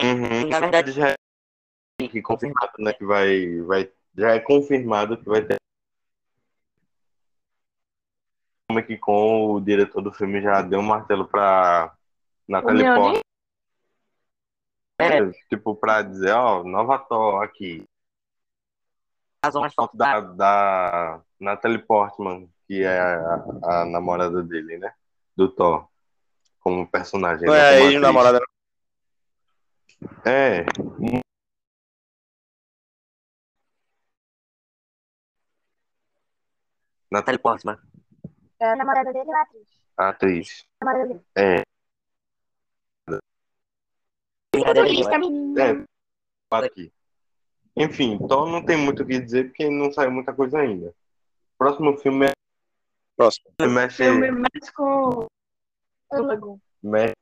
[0.00, 0.48] Uhum.
[0.48, 2.92] Na verdade, já é que confirmado, né?
[2.92, 5.58] Que vai, vai, já é confirmado que vai ter.
[8.68, 11.96] Como é que com o diretor do filme já deu um martelo pra
[12.46, 13.20] Natalie Portman.
[15.00, 15.30] É.
[15.48, 17.82] Tipo, pra dizer, ó, nova Thor aqui.
[19.42, 21.20] vazou umas Foto da, da.
[21.40, 24.92] Natalie Portman, que é a, a namorada dele, né?
[25.34, 25.88] Do Thor.
[26.60, 27.46] Como personagem.
[27.46, 27.94] Não né, é a como atriz.
[27.94, 28.48] ex-namorada, não.
[30.30, 30.66] É.
[37.10, 37.78] Natalie Portman.
[38.60, 39.68] É a namorada dele ou a atriz?
[39.96, 40.66] a atriz.
[40.80, 41.24] A namorada dele.
[41.36, 41.62] É.
[44.52, 45.14] futurista.
[45.14, 45.84] É,
[46.48, 46.92] para aqui.
[47.76, 50.94] Enfim, então não tem muito o que dizer porque não saiu muita coisa ainda.
[51.56, 52.32] Próximo filme é
[53.16, 53.46] Próximo.
[53.60, 55.26] mexe, Filme mais com.
[56.12, 56.58] Lagoon.
[56.82, 57.14] mexe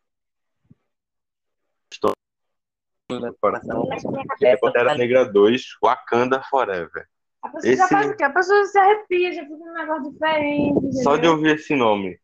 [4.43, 7.09] é Pantera Negra 2, Wakanda Forever.
[7.47, 8.25] A pessoa Esse- já faz o quê?
[8.25, 10.93] A pessoa se arrepia, já fica um negócio diferente.
[11.03, 11.33] Só de entendeu?
[11.33, 12.21] ouvir esse nome.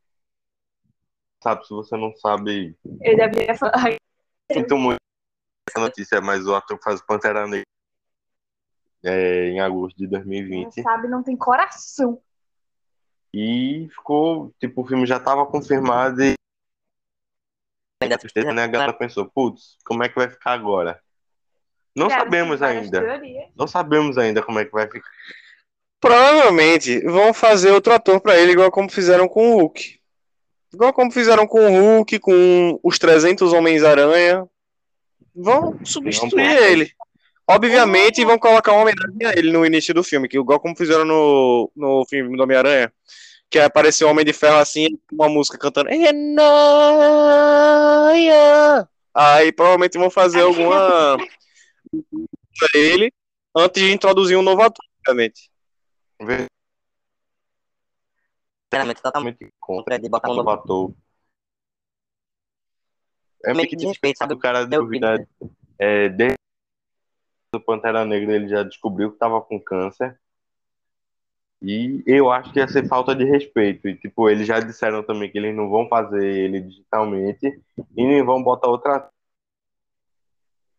[1.43, 3.73] Sabe, se você não sabe, Eu devia falar.
[4.53, 4.99] sinto muito
[5.69, 7.65] essa notícia, mas o ator que faz o Pantera Negra
[9.05, 10.83] é, em agosto de Não 2020.
[10.83, 12.21] sabe, não tem coração.
[13.33, 16.35] E ficou, tipo, o filme já estava confirmado e
[18.03, 21.02] Ainda tristeza, né, a galera pensou, putz, como é que vai ficar agora?
[21.95, 23.01] Não Cara, sabemos ainda.
[23.01, 23.45] teorias.
[23.57, 25.09] Não sabemos ainda como é que vai ficar.
[26.01, 30.01] Provavelmente vão fazer outro ator pra ele, igual como fizeram com o Hulk.
[30.73, 34.47] Igual como fizeram com o Hulk, com os 300 Homens-Aranha.
[35.35, 36.91] Vão substituir ele.
[37.47, 41.05] Obviamente vão colocar uma homenagem a ele no início do filme, que igual como fizeram
[41.05, 42.91] no, no filme do Homem-Aranha.
[43.51, 45.91] Que apareceu o Homem de Ferro assim, com uma música cantando.
[45.91, 46.49] Enoia.
[49.15, 51.19] Aí provavelmente vão fazer alguma.
[51.93, 53.13] pra ele
[53.55, 55.51] antes de introduzir um novo ator, obviamente.
[58.73, 60.95] Sinceramente, totalmente contra de botar um o novo ator.
[63.45, 64.35] É meio que de respeito, difícil sabe?
[64.35, 65.19] do cara É o duvidar.
[65.79, 66.37] É, desde
[67.55, 70.19] o Pantera Negra ele já descobriu que tava com câncer.
[71.61, 73.87] E eu acho que ia ser falta de respeito.
[73.89, 77.47] E, tipo, eles já disseram também que eles não vão fazer ele digitalmente
[77.97, 79.09] e nem vão botar outra.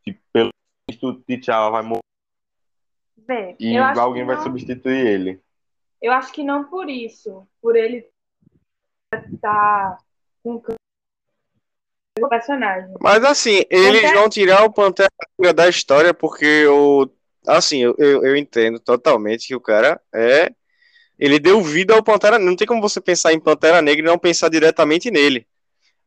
[0.04, 0.50] Tipo, pelo
[1.12, 2.00] visto, T'Challa vai morrer
[3.18, 5.42] Vê, e eu acho alguém que vai não- substituir ele.
[6.02, 7.48] Eu acho que não por isso.
[7.62, 8.06] Por ele
[9.14, 9.98] estar
[10.44, 10.62] com
[12.20, 12.94] do personagem.
[13.00, 17.10] Mas assim, eles Pantera- vão tirar o Pantera Negra da história porque o.
[17.48, 20.52] Assim, eu, eu, eu entendo totalmente que o cara é.
[21.18, 24.18] Ele deu vida ao Pantera Não tem como você pensar em Pantera Negra e não
[24.20, 25.48] pensar diretamente nele.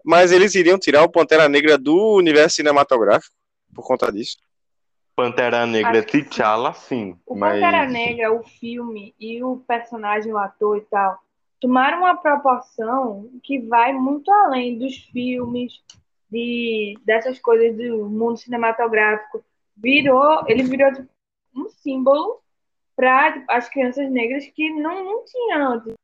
[0.05, 3.35] Mas eles iriam tirar o Pantera Negra do universo cinematográfico
[3.75, 4.37] por conta disso.
[5.17, 6.09] Pantera Negra Acho.
[6.09, 7.19] T'Challa, sim.
[7.27, 7.55] O mas...
[7.55, 11.19] Pantera Negra, o filme e o personagem, o ator e tal,
[11.59, 15.83] tomaram uma proporção que vai muito além dos filmes,
[16.31, 19.43] de, dessas coisas do mundo cinematográfico.
[19.75, 21.09] Virou, ele virou tipo,
[21.55, 22.43] um símbolo
[22.95, 25.95] para as crianças negras que não, não tinha antes.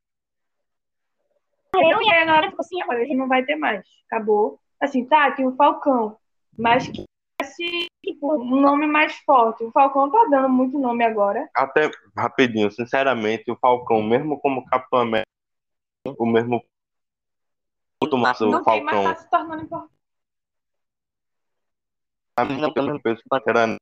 [1.74, 3.86] E aí agora ficou assim, agora a gente não vai ter mais.
[4.06, 4.58] Acabou.
[4.80, 6.16] Assim, tá, tinha o Falcão,
[6.58, 7.04] mas que
[7.40, 7.91] tivesse tipo,
[8.22, 9.64] um nome mais forte.
[9.64, 11.48] O Falcão tá dando muito nome agora.
[11.54, 15.28] Até rapidinho, sinceramente, o Falcão, mesmo como Capitão América,
[16.18, 16.62] o mesmo
[18.02, 19.14] muito massa o não tem, mas Falcão.
[19.14, 19.92] tá se tornando importante.
[22.36, 23.00] A não.
[23.00, 23.80] penso que Pantera Negra,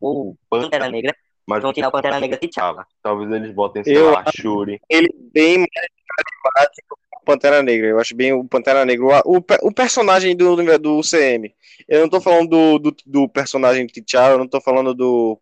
[0.00, 1.16] O Pantera Negra.
[1.46, 2.86] mas Vão tirar o Pantera Negra T'Challa.
[3.02, 4.80] talvez eles botem, sei Eu lá, Shuri.
[4.90, 5.70] Ele bem mais
[6.08, 7.88] carismático Pantera Negra.
[7.88, 9.04] Eu acho bem o Pantera Negra.
[9.24, 11.52] O, o, o personagem do, do UCM.
[11.88, 15.38] Eu não tô falando do, do, do personagem T'Challa, eu não tô falando do.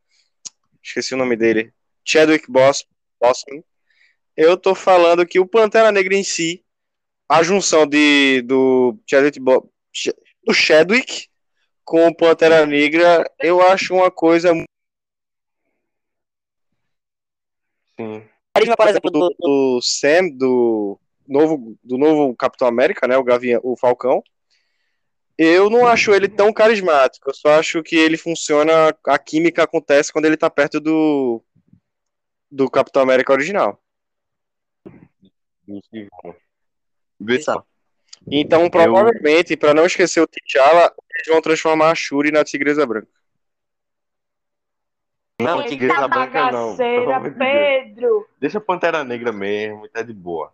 [0.83, 1.73] Esqueci o nome dele.
[2.05, 2.85] Chadwick Boss,
[3.21, 3.63] Boseman.
[4.37, 6.65] Eu tô falando que o Pantera Negra em si,
[7.29, 9.71] a junção de, do Chadwick Bo-
[10.45, 11.29] do Chadwick
[11.85, 14.53] com o Pantera Negra, eu acho uma coisa
[17.99, 18.25] Sim.
[18.55, 23.17] Carisma, por exemplo, do, do Sam, do novo, do novo Capitão América, né?
[23.17, 24.23] O Gavião, o Falcão.
[25.37, 27.29] Eu não acho ele tão carismático.
[27.29, 28.95] Eu só acho que ele funciona.
[29.07, 31.43] A química acontece quando ele tá perto do
[32.51, 33.83] do Capitão América original.
[38.31, 43.09] Então, provavelmente, pra não esquecer o T'Challa, eles vão transformar a Shuri na Tigresa Branca.
[45.41, 46.77] Não, Eita Tigresa Branca não.
[46.77, 47.31] de.
[47.33, 48.27] Pedro!
[48.41, 50.53] Deixa a Pantera Negra mesmo, tá de boa.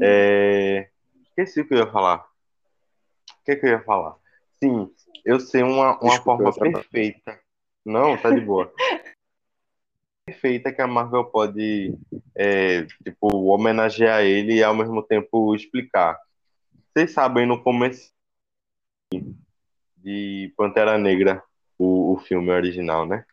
[0.00, 0.88] É...
[1.24, 2.18] Esqueci o que eu ia falar.
[2.18, 4.16] O que, que eu ia falar?
[4.62, 4.90] Sim,
[5.24, 7.40] eu sei uma, uma Desculpa, forma perfeita.
[7.84, 8.72] Não, tá de boa.
[10.24, 11.98] perfeita que a Marvel pode,
[12.34, 16.18] é, tipo, homenagear ele e ao mesmo tempo explicar.
[16.92, 18.12] Vocês sabem no começo
[19.96, 21.42] de Pantera Negra,
[21.78, 23.24] o, o filme original, né?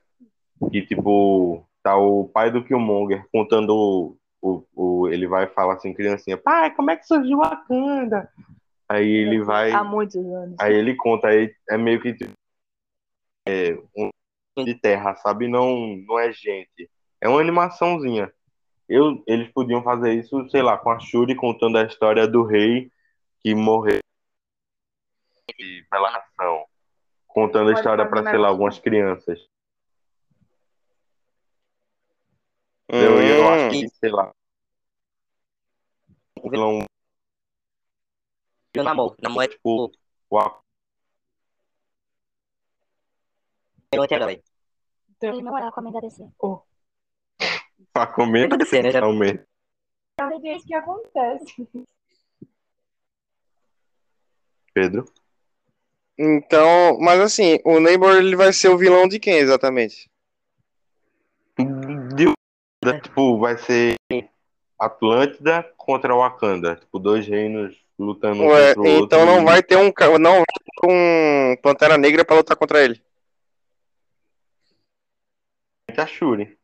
[0.72, 6.38] Que, tipo, tá o pai do Killmonger contando o, o, ele vai falar assim, criancinha,
[6.38, 8.30] pai, como é que surgiu Wakanda?
[8.88, 10.56] Aí ele vai, Há muitos anos.
[10.60, 12.34] aí ele conta, aí é meio que tipo,
[13.48, 14.10] é, um
[14.64, 15.48] de terra, sabe?
[15.48, 16.90] Não, não é gente.
[17.22, 18.32] É uma animaçãozinha.
[18.88, 22.92] Eu, eles podiam fazer isso, sei lá, com a Shuri contando a história do rei
[23.42, 24.00] que morreu
[25.58, 26.66] de revelação,
[27.28, 28.52] contando a história para, sei lá, um.
[28.52, 29.40] algumas crianças.
[32.92, 34.32] Eu, eu acho Hum, que, sei lá,
[36.44, 36.80] um vilão
[38.78, 39.16] o namoro.
[39.22, 39.92] Namoro é tipo.
[40.30, 40.40] o
[43.96, 44.42] um anti-herói.
[45.22, 46.24] E não é com a da DC.
[47.94, 48.90] Aquaman Tem que ser, né?
[48.92, 49.44] Realmente.
[50.22, 51.68] É isso que acontece.
[54.74, 55.06] Pedro.
[56.18, 60.10] então, mas assim, o Neighbor ele vai ser o vilão de quem exatamente?
[61.58, 62.39] De-
[63.04, 63.96] Tipo, vai ser
[64.78, 66.78] Atlântida contra Wakanda.
[66.78, 69.06] Tipo, dois reinos lutando Ué, contra o outro.
[69.06, 73.02] então não vai ter um não vai ter um Pantera Negra pra lutar contra ele.
[75.98, 76.58] a Shuri.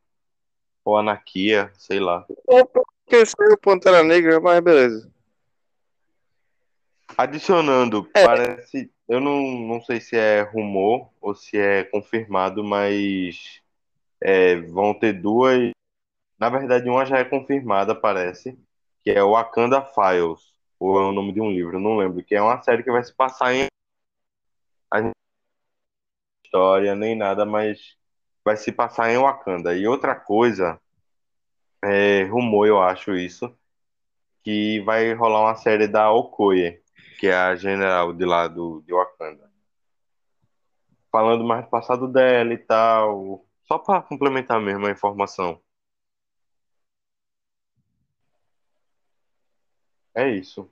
[0.85, 2.25] Ou Anakia, sei lá.
[2.45, 5.11] Porque se o Pantera Negra, mas beleza.
[7.17, 8.25] Adicionando, É.
[8.25, 8.89] parece.
[9.07, 13.61] Eu não, não sei se é rumor ou se é confirmado, mas
[14.21, 15.71] é, vão ter duas.
[16.39, 18.59] Na verdade, uma já é confirmada, parece,
[19.03, 22.35] que é o Wakanda Files, ou é o nome de um livro, não lembro, que
[22.35, 23.67] é uma série que vai se passar em.
[24.91, 25.11] A
[26.45, 27.97] história, nem nada, mas
[28.43, 29.75] vai se passar em Wakanda.
[29.75, 30.79] E outra coisa,
[31.83, 33.55] é rumor, eu acho isso,
[34.43, 36.81] que vai rolar uma série da Okoye,
[37.19, 39.49] que é a general de lá do, de Wakanda.
[41.11, 45.61] Falando mais do passado dela e tal, só para complementar mesmo a informação.
[50.15, 50.69] É isso.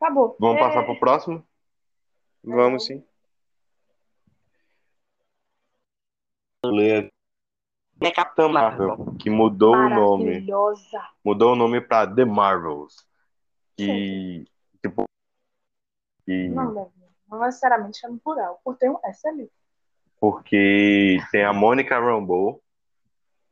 [0.00, 0.36] Acabou.
[0.38, 1.46] Vamos É, passar pro próximo?
[2.44, 3.02] Vamos sim.
[8.00, 8.88] É Capitão Marvel.
[8.88, 10.24] Marvel, que mudou o nome.
[10.26, 11.08] Maravilhosa.
[11.24, 13.06] Mudou o nome para The Marvels.
[13.76, 14.46] Que,
[14.82, 15.04] tipo,
[16.24, 16.92] que, Não, não,
[17.30, 18.60] não necessariamente é no plural.
[18.64, 19.50] Por ter um S ali.
[20.20, 22.62] porque tem a Monica Rambeau,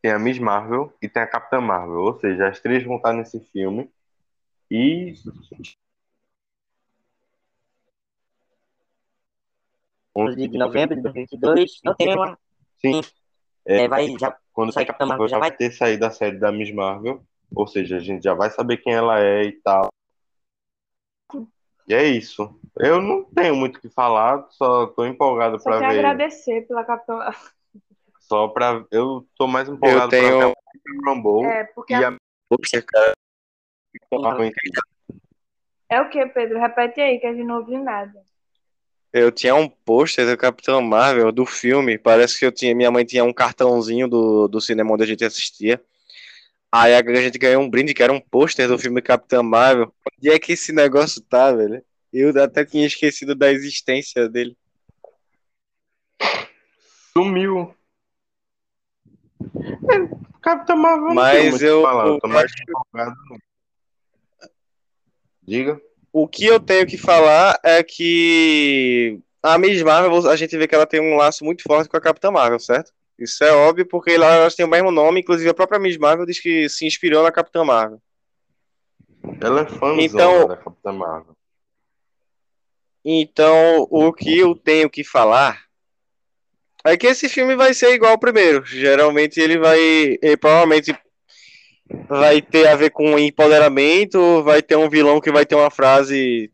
[0.03, 2.01] tem a Miss Marvel e tem a Capitã Marvel.
[2.01, 3.91] Ou seja, as três vão estar nesse filme.
[4.71, 5.15] E
[10.17, 11.81] 11 de novembro de 2022.
[11.85, 12.39] Não tem uma.
[12.81, 13.01] Sim,
[13.67, 14.37] É, vai já.
[14.53, 17.25] quando Sai Capitã Marvel, já vai ter saído a série da Miss Marvel.
[17.55, 19.89] Ou seja, a gente já vai saber quem ela é e tal.
[21.87, 22.59] E é isso.
[22.79, 25.99] Eu não tenho muito o que falar, só tô empolgado Só para ver.
[25.99, 27.31] agradecer pela Capitã.
[28.21, 31.93] Só para eu tô mais empolgado Eu tenho- pra ver a Monica Rambeau É, porque
[31.93, 33.15] e a- a
[35.89, 36.59] é o que, Pedro?
[36.59, 38.13] Repete aí, que a gente não ouviu nada.
[39.13, 41.97] Eu tinha um pôster do Capitão Marvel do filme.
[41.97, 45.25] Parece que eu tinha, minha mãe tinha um cartãozinho do, do cinema onde a gente
[45.25, 45.81] assistia.
[46.73, 49.95] Aí a gente ganhou um brinde que era um pôster do filme Capitão Marvel.
[50.19, 51.81] Onde é que esse negócio tá, velho?
[52.13, 54.57] Eu até tinha esquecido da existência dele.
[57.17, 57.73] sumiu.
[59.89, 63.17] É, Capitão Marvel não Mas tem eu- falar, eu tô mais empolgado.
[65.47, 65.81] Diga.
[66.13, 70.75] O que eu tenho que falar é que a Miss Marvel, a gente vê que
[70.75, 72.93] ela tem um laço muito forte com a Capitã Marvel, certo?
[73.19, 76.27] Isso é óbvio porque lá elas têm o mesmo nome, inclusive a própria Miss Marvel
[76.27, 78.01] diz que se inspirou na Capitã Marvel.
[79.41, 81.35] Ela é fãzona Então- da Capitã Marvel.
[83.05, 85.63] Então, o que eu tenho que falar
[86.85, 88.65] é que esse filme vai ser igual ao primeiro.
[88.65, 89.79] Geralmente ele vai,
[90.23, 90.97] ele provavelmente
[92.09, 96.51] vai ter a ver com empoderamento, vai ter um vilão que vai ter uma frase,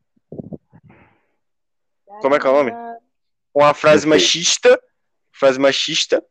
[2.21, 2.73] Como é que é o nome?
[3.55, 4.81] uma frase machista,
[5.33, 6.23] frase machista.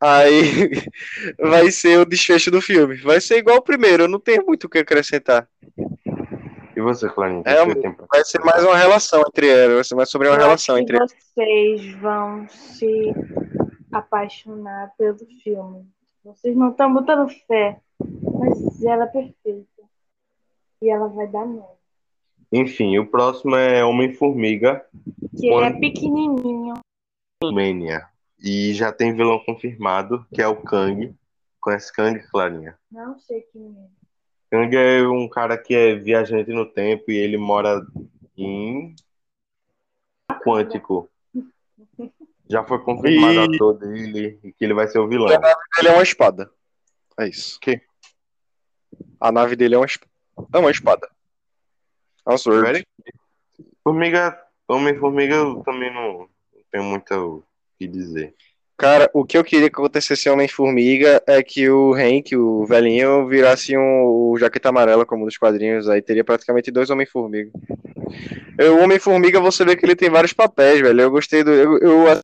[0.00, 0.42] Aí
[1.38, 2.96] vai ser o desfecho do filme.
[2.96, 5.48] Vai ser igual ao primeiro, eu não tenho muito o que acrescentar.
[6.74, 7.42] E você, Clarinha?
[7.42, 10.36] o É, tem Vai ser mais uma relação entre elas, vai ser mais sobre uma
[10.36, 13.12] Eu relação entre vocês vão se
[13.92, 15.86] apaixonar pelo filme.
[16.24, 19.82] Vocês não estão botando fé, mas ela é perfeita.
[20.80, 21.64] E ela vai dar nome.
[22.52, 24.86] Enfim, o próximo é Homem-Formiga
[25.36, 26.74] Que é pequenininho.
[27.42, 28.06] Mania.
[28.38, 31.14] E já tem vilão confirmado, que é o Kang.
[31.60, 32.78] Conhece Kang, Clarinha?
[32.90, 34.02] Não sei quem é.
[34.50, 37.80] Kang é um cara que é viajante no tempo e ele mora
[38.36, 38.94] em
[40.44, 41.08] Quântico.
[42.52, 45.28] Já foi confirmado E- ator dele e que ele vai ser o vilão.
[45.78, 46.50] Ele é uma espada.
[47.18, 47.58] É isso.
[47.58, 47.80] Que?
[49.18, 50.12] A nave dele é uma espada.
[50.52, 51.08] É uma espada.
[52.28, 52.86] É um sword.
[53.82, 54.38] Formiga,
[54.68, 56.28] Homem-Formiga eu também não,
[56.70, 57.42] tenho muito o
[57.78, 58.34] que dizer.
[58.76, 63.26] Cara, o que eu queria que acontecesse em Homem-Formiga é que o Hank, o velhinho,
[63.28, 65.88] virasse um, o Jaqueta Amarela, como nos quadrinhos.
[65.88, 67.50] Aí teria praticamente dois Homem-Formiga.
[68.58, 71.00] O Homem-Formiga, você vê que ele tem vários papéis, velho.
[71.00, 71.50] Eu gostei do.
[71.50, 72.20] Eu, eu...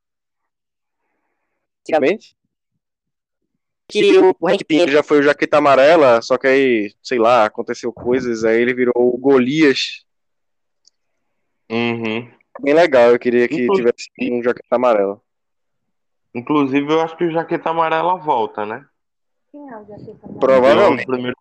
[1.89, 2.37] Antigamente.
[3.89, 7.47] Que o, o Hank Pym já foi o Jaqueta Amarela, só que aí, sei lá,
[7.47, 10.05] aconteceu coisas, aí ele virou o Golias.
[11.71, 12.31] Uhum.
[12.61, 15.21] Bem legal, eu queria que Inclusive- tivesse um Jaqueta Amarela.
[16.35, 18.85] Inclusive, eu acho que o Jaqueta Amarela volta, né?
[19.51, 21.07] Quem é o Jaqueta Provavelmente.
[21.07, 21.37] No primeiro.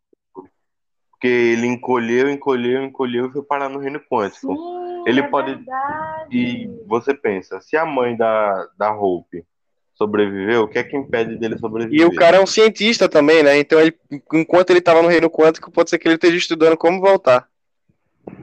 [1.11, 4.55] Porque ele encolheu, encolheu, encolheu e foi parar no reino quântico.
[4.55, 6.37] Sim, Ele é pode- verdade.
[6.37, 9.43] E você pensa, se a mãe da, da Hope
[9.97, 11.99] sobreviveu, o que é que impede dele sobreviver?
[11.99, 13.57] E o cara é um cientista também, né?
[13.57, 13.97] Então, ele,
[14.31, 17.47] enquanto ele tava no Reino Quântico, pode ser que ele esteja estudando como voltar.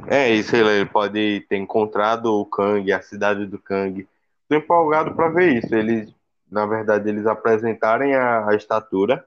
[0.08, 4.06] É isso, ele pode ter encontrado o Kang, a cidade do Kang.
[4.48, 5.74] Tô empolgado pra ver isso.
[5.74, 6.08] Eles,
[6.50, 9.24] na verdade, eles apresentarem a, a estatura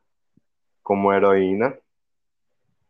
[0.83, 1.77] como heroína.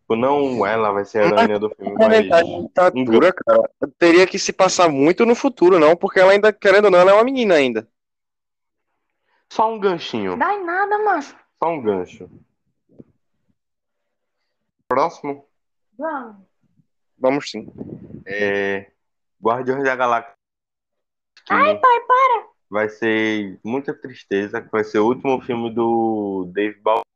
[0.02, 3.70] Tipo, Não ela vai ser a heroína do filme, mas dura, cara.
[4.00, 7.12] Teria que se passar muito no futuro, não, porque ela ainda, querendo ou não, ela
[7.12, 7.88] é uma menina ainda.
[9.52, 11.36] Só um ganchinho, Dá em nada, macho.
[11.62, 12.30] só um gancho.
[14.88, 15.46] Próximo
[15.98, 16.46] Vamos.
[17.18, 17.68] Vamos sim.
[18.26, 18.92] é
[19.42, 20.34] Guardiões da Galáxia.
[21.50, 22.48] Ai, pai, para.
[22.70, 27.08] vai ser muita tristeza, vai ser o último filme do Dave Bautista,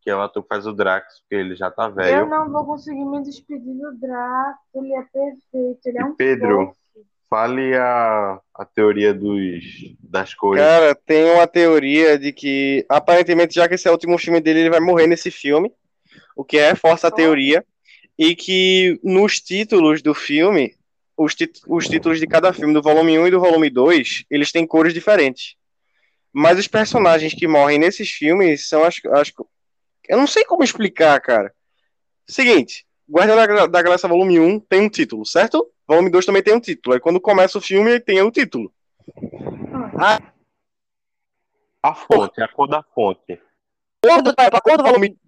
[0.00, 2.26] que é o ator que faz o Drax, porque ele já tá Eu velho.
[2.28, 4.58] não vou conseguir me despedir do Draco.
[4.74, 5.80] Ele é perfeito.
[5.86, 6.66] Ele é E um Pedro?
[6.66, 6.78] fofo.
[7.30, 9.62] Fale a, a teoria dos,
[10.00, 10.62] das cores.
[10.62, 14.60] Cara, tem uma teoria de que, aparentemente, já que esse é o último filme dele,
[14.60, 15.70] ele vai morrer nesse filme,
[16.34, 17.64] o que reforça a teoria,
[18.18, 20.74] e que nos títulos do filme,
[21.16, 24.50] os, tit- os títulos de cada filme, do volume 1 e do volume 2, eles
[24.50, 25.54] têm cores diferentes.
[26.32, 28.96] Mas os personagens que morrem nesses filmes são as.
[29.12, 29.32] as
[30.08, 31.52] eu não sei como explicar, cara.
[32.26, 35.66] Seguinte, Guardião da, da Galáxia Volume 1 tem um título, certo?
[35.88, 36.94] Volume 2 também tem um título.
[36.94, 38.70] Aí quando começa o filme, tem o título.
[41.82, 43.40] A fonte, a cor da fonte.
[44.04, 45.18] Acordo, acordo do volume.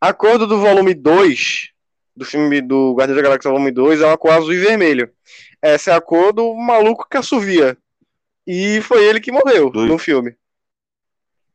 [0.00, 1.70] Acordo do volume 2
[2.14, 5.12] do filme do Guardião da Galáxia Volume 2 é uma cor azul e vermelho.
[5.60, 7.76] Essa é a cor do maluco que assovia.
[8.46, 10.36] E foi ele que morreu Do- no filme.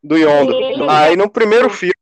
[0.03, 0.89] Do Yondo.
[0.89, 1.93] Aí no primeiro filme.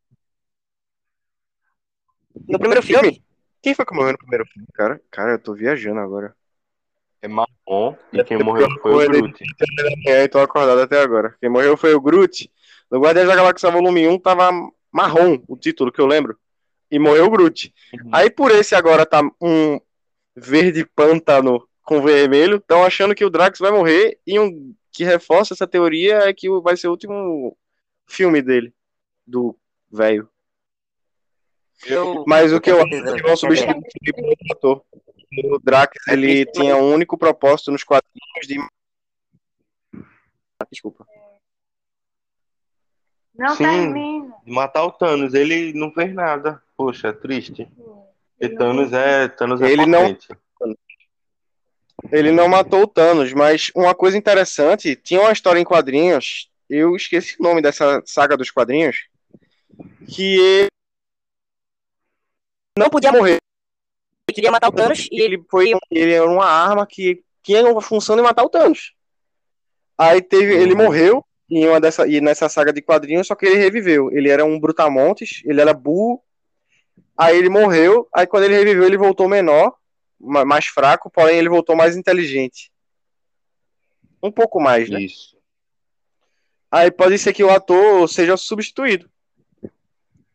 [2.48, 3.24] No primeiro filme,
[3.62, 5.02] Quem foi que morreu no primeiro filme, cara?
[5.12, 6.36] Cara, eu tô viajando agora.
[7.22, 9.44] É marrom e quem morreu foi o Groot.
[10.08, 11.36] É, tô acordado até agora.
[11.42, 12.50] Quem morreu foi o Groot.
[12.90, 14.50] No Guardiões da Galáxia Volume 1 tava
[14.92, 16.38] marrom o título que eu lembro.
[16.90, 17.74] E morreu o Groot.
[17.94, 18.10] Uhum.
[18.14, 19.80] Aí por esse agora tá um
[20.36, 25.54] verde pântano com vermelho, estão achando que o Drax vai morrer e um que reforça
[25.54, 27.58] essa teoria é que vai ser o último
[28.08, 28.74] filme dele,
[29.26, 29.58] do
[29.92, 30.30] velho.
[31.86, 32.24] Eu.
[32.28, 34.84] Mas o que eu acho é que vão substituir por outro ator.
[35.46, 38.58] O Drax, ele tinha um único propósito nos quadrinhos de...
[40.72, 41.06] Desculpa.
[43.36, 43.64] Não Sim.
[43.64, 44.36] termina.
[44.44, 46.62] De matar o Thanos, ele não fez nada.
[46.76, 47.70] Poxa, é triste.
[48.38, 50.18] Porque não Thanos é, Thanos é Ele não-.
[52.12, 56.96] Ele não matou o Thanos, mas uma coisa interessante, tinha uma história em quadrinhos, eu
[56.96, 59.08] esqueci o nome dessa saga dos quadrinhos,
[60.08, 60.70] que ele
[62.78, 63.38] Não podia morrer.
[64.28, 65.44] Ele queria matar o Thanos e ele.
[65.50, 68.94] foi ele era uma arma que tinha uma função de matar o Thanos.
[69.98, 70.78] Aí teve, ele Uhum.
[70.84, 74.12] morreu em uma dessa e nessa saga de quadrinhos, só que ele reviveu.
[74.12, 76.24] Ele era um brutamontes, ele era burro.
[77.18, 79.76] Aí ele morreu, aí quando ele reviveu, ele voltou menor,
[80.20, 82.72] ma- mais fraco, porém ele voltou mais inteligente.
[84.24, 85.02] Um pouco mais, né?
[85.02, 85.38] Isso.
[86.72, 89.10] Aí pode ser que o ator seja substituído.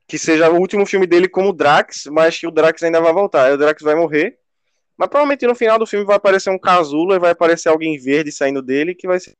[0.06, 3.46] Que seja o último filme dele como Drax, mas que o Drax ainda vai voltar.
[3.46, 4.38] Aí o Drax vai morrer.
[4.96, 8.30] Mas provavelmente no final do filme vai aparecer um casulo e vai aparecer alguém verde
[8.30, 9.34] saindo dele que vai ser.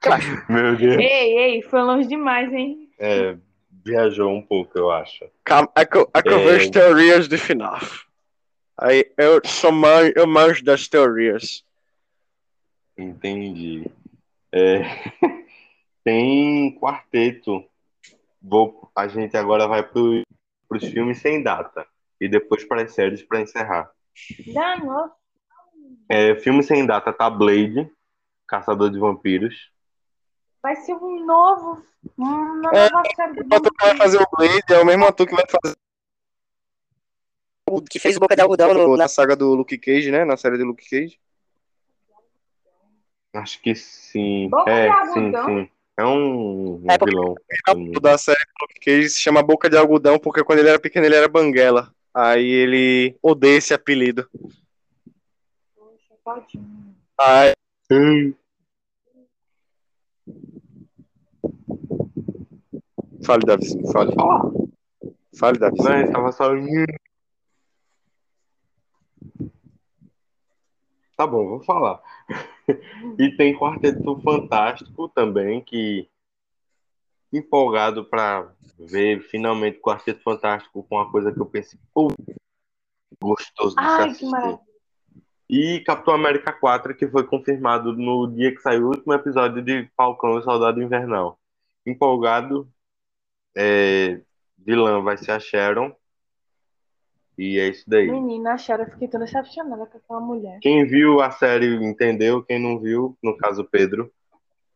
[0.48, 0.98] Meu Deus.
[0.98, 2.90] Ei, ei, foi longe demais, hein?
[2.98, 3.36] É,
[3.84, 5.24] viajou um pouco, eu acho.
[5.24, 7.78] É que eu, é teorias de final.
[8.76, 11.64] Aí eu sou man, eu manjo das teorias.
[12.96, 13.86] Entendi.
[14.52, 14.82] É,
[16.04, 17.64] tem quarteto.
[18.46, 21.86] Vou, a gente agora vai para os filmes sem data.
[22.20, 23.90] E depois para as séries para encerrar.
[24.52, 25.10] Danou.
[26.08, 27.90] É, filme sem data tá Blade,
[28.46, 29.72] Caçador de Vampiros.
[30.62, 31.82] Vai ser um novo.
[32.18, 35.26] Uma É, nova série O ator que vai fazer o Blade é o mesmo ator
[35.26, 35.76] que vai fazer
[37.70, 40.22] O que fez boca de algodão no, na saga do Luke Cage, né?
[40.24, 41.18] Na série do Luke Cage.
[43.32, 44.48] Acho que sim.
[44.50, 45.46] Boca é, de sim, algodão?
[45.46, 45.70] sim.
[45.96, 47.34] É um, um É, vilão.
[47.96, 51.06] O da série Luke Cage se chama Boca de Algodão porque quando ele era pequeno
[51.06, 51.94] ele era banguela.
[52.12, 54.28] Aí ele odeia esse apelido.
[55.76, 56.96] Poxa, tadinho.
[57.18, 57.54] Aí,
[63.24, 64.14] fale, Davizinho, fale.
[65.38, 65.90] Fale, Davizinho.
[65.90, 66.50] Não, ele tava só.
[71.16, 72.00] Tá bom, vou falar.
[73.18, 76.08] E tem Quarteto Fantástico também, que
[77.32, 82.08] empolgado pra ver finalmente Quarteto Fantástico com uma coisa que eu pensei, pô,
[83.20, 84.26] gostoso de Ai, assistir.
[84.26, 84.60] maravilha.
[85.48, 89.88] E Capitão América 4, que foi confirmado no dia que saiu o último episódio de
[89.96, 91.38] Falcão e Soldado Invernal.
[91.84, 92.68] Empolgado,
[93.54, 94.22] é,
[94.58, 95.94] vilã vai ser a Sharon.
[97.36, 98.10] E é isso daí.
[98.10, 100.58] Menina, a Sharon, eu fiquei toda decepcionada com aquela mulher.
[100.60, 104.12] Quem viu a série entendeu, quem não viu, no caso Pedro,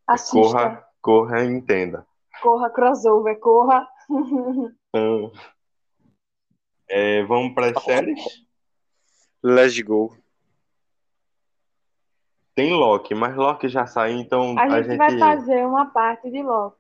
[0.07, 0.35] Assista.
[0.41, 2.05] corra, corra e entenda.
[2.43, 3.87] Corra, crossover, corra.
[4.11, 5.31] Então,
[6.89, 8.21] é, vamos para as séries?
[9.43, 10.17] Let's go.
[12.57, 16.29] Tem Loki, mas Loki já saiu, então A a gente vai gente, fazer uma parte
[16.29, 16.77] de Loki,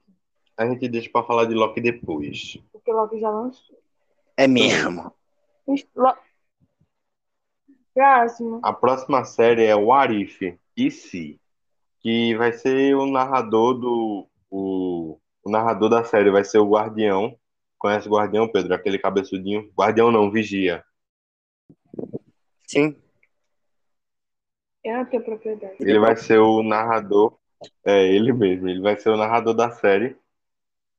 [0.56, 2.58] a gente deixa para falar de Loki depois.
[2.72, 3.78] porque Loki já lançou.
[4.36, 5.12] É mesmo.
[7.94, 8.60] Próximo.
[8.62, 11.40] A próxima série é What If e Se,
[12.00, 17.36] que vai ser o narrador do o, o narrador da série vai ser o Guardião.
[17.78, 18.74] Conhece o Guardião, Pedro?
[18.74, 19.70] Aquele cabeçudinho?
[19.76, 20.84] Guardião não, Vigia.
[22.66, 22.96] Sim.
[24.84, 25.76] Eu não tenho propriedade.
[25.80, 27.36] Ele vai ser o narrador,
[27.84, 30.16] é ele mesmo, ele vai ser o narrador da série.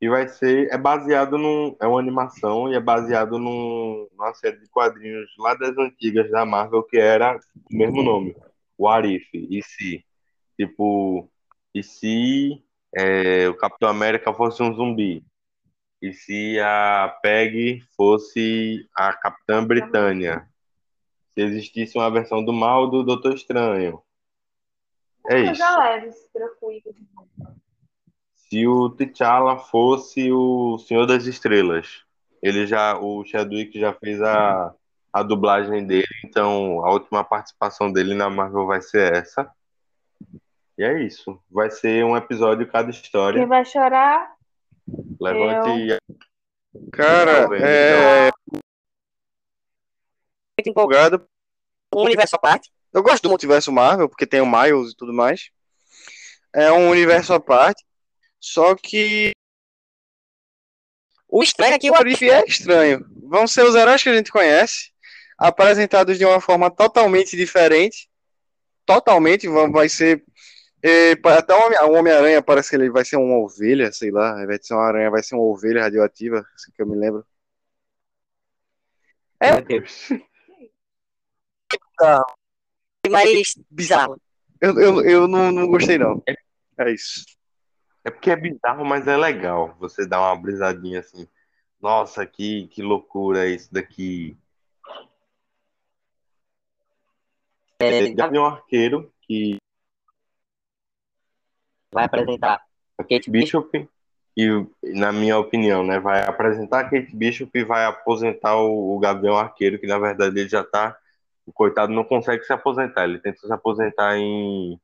[0.01, 4.57] E vai ser, é baseado num, é uma animação e é baseado num, numa série
[4.57, 8.33] de quadrinhos lá das antigas da Marvel que era o mesmo nome,
[8.77, 10.05] What If, e se,
[10.57, 11.29] tipo,
[11.75, 12.63] e se
[12.95, 15.25] é, o Capitão América fosse um zumbi?
[16.01, 20.47] E se a Peg fosse a Capitã Britânia?
[21.33, 24.01] Se existisse uma versão do mal do Doutor Estranho?
[25.29, 25.61] É isso.
[25.61, 26.95] Coisa leve, tranquilo.
[28.49, 32.03] Se o T'Challa fosse o Senhor das Estrelas,
[32.41, 34.73] ele já, o Chadwick já fez a,
[35.13, 39.51] a dublagem dele, então a última participação dele na Marvel vai ser essa.
[40.77, 41.39] E é isso.
[41.51, 43.45] Vai ser um episódio cada Quem história.
[43.45, 44.33] vai chorar?
[45.19, 47.63] Levante e Cara, Tá vendo?
[47.65, 48.31] é.
[50.57, 51.25] Muito empolgado.
[51.93, 52.71] Um universo à parte.
[52.93, 55.51] Eu gosto do multiverso Marvel, porque tem o Miles e tudo mais.
[56.53, 57.83] É um universo à parte.
[58.39, 59.31] Só que
[61.27, 63.05] O estranho é que o o What If é estranho.
[63.23, 64.91] Vão ser os heróis que a gente conhece,
[65.37, 68.09] apresentados de uma forma totalmente diferente.
[68.85, 70.23] Totalmente, vão- vai ser.
[70.81, 74.31] é, até o Homem- o Homem-Aranha parece que ele vai ser uma ovelha, sei lá.
[74.31, 76.95] Ao invés de ser uma aranha, vai ser uma ovelha radioativa, isso que eu me
[76.97, 77.23] lembro.
[79.41, 80.09] Meu Deus.
[83.09, 84.19] mais bizarro.
[84.59, 86.21] Eu, eu, eu não, não gostei, não.
[86.77, 87.23] É isso.
[88.03, 89.75] É porque é bizarro, mas é legal.
[89.79, 91.27] Você dá uma brisadinha assim.
[91.81, 94.37] Nossa, que, que loucura isso daqui.
[97.81, 99.57] É, Gavião Arqueiro, que
[101.91, 102.61] vai apresentar
[102.97, 103.89] a Kate Bishop.
[104.35, 104.47] E
[104.83, 109.35] na minha opinião, né, vai apresentar a Kate Bishop e vai aposentar o, o Gavião
[109.35, 110.97] Arqueiro, que na verdade ele já tá.
[111.45, 113.05] O coitado não consegue se aposentar.
[113.05, 114.79] Ele tentou se aposentar em,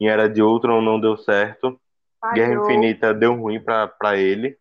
[0.00, 1.78] em Era de Ultron, não deu certo.
[2.32, 2.54] Guerra.
[2.54, 4.56] Infinita deu ruim pra, pra ele.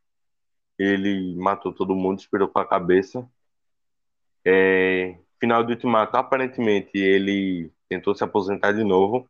[0.78, 3.28] Ele matou todo mundo, espirou com a cabeça.
[4.45, 9.30] É, final do Ultimato, aparentemente, ele tentou se aposentar de novo.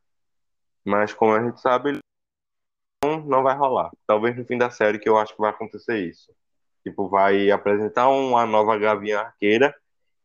[0.86, 1.99] Mas como a gente sabe, ele
[3.03, 3.91] não, não vai rolar.
[4.07, 6.31] Talvez no fim da série que eu acho que vai acontecer isso.
[6.84, 9.73] Tipo, vai apresentar uma nova gavinha arqueira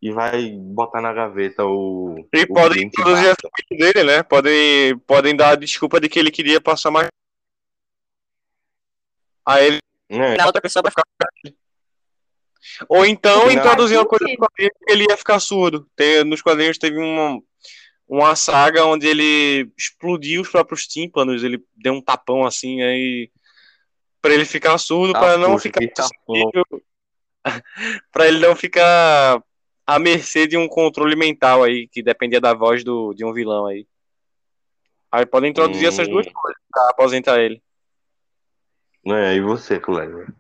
[0.00, 2.26] e vai botar na gaveta o.
[2.32, 4.22] E o podem introduzir a dele, né?
[4.22, 7.09] Podem, podem dar a desculpa de que ele queria passar mais.
[9.49, 9.78] Aí ele.
[10.11, 11.05] É, Na outra pessoa vai ficar.
[12.88, 15.88] Ou então introduzir uma coisa no quadrinho que ele ia ficar surdo.
[15.96, 17.40] Tem, nos quadrinhos teve uma,
[18.07, 23.30] uma saga onde ele explodiu os próprios tímpanos, ele deu um tapão assim, aí.
[24.20, 26.82] Pra ele ficar surdo, Ah, pra não puxa, ficar suscetível-
[28.12, 29.40] pra ele não ficar
[29.86, 33.66] à mercê de um controle mental aí, que dependia da voz do, de um vilão
[33.66, 33.86] aí.
[35.11, 35.88] Aí podem introduzir Hum.
[35.88, 37.62] essas duas coisas pra aposentar ele.
[39.11, 40.32] É, e você, Cleber?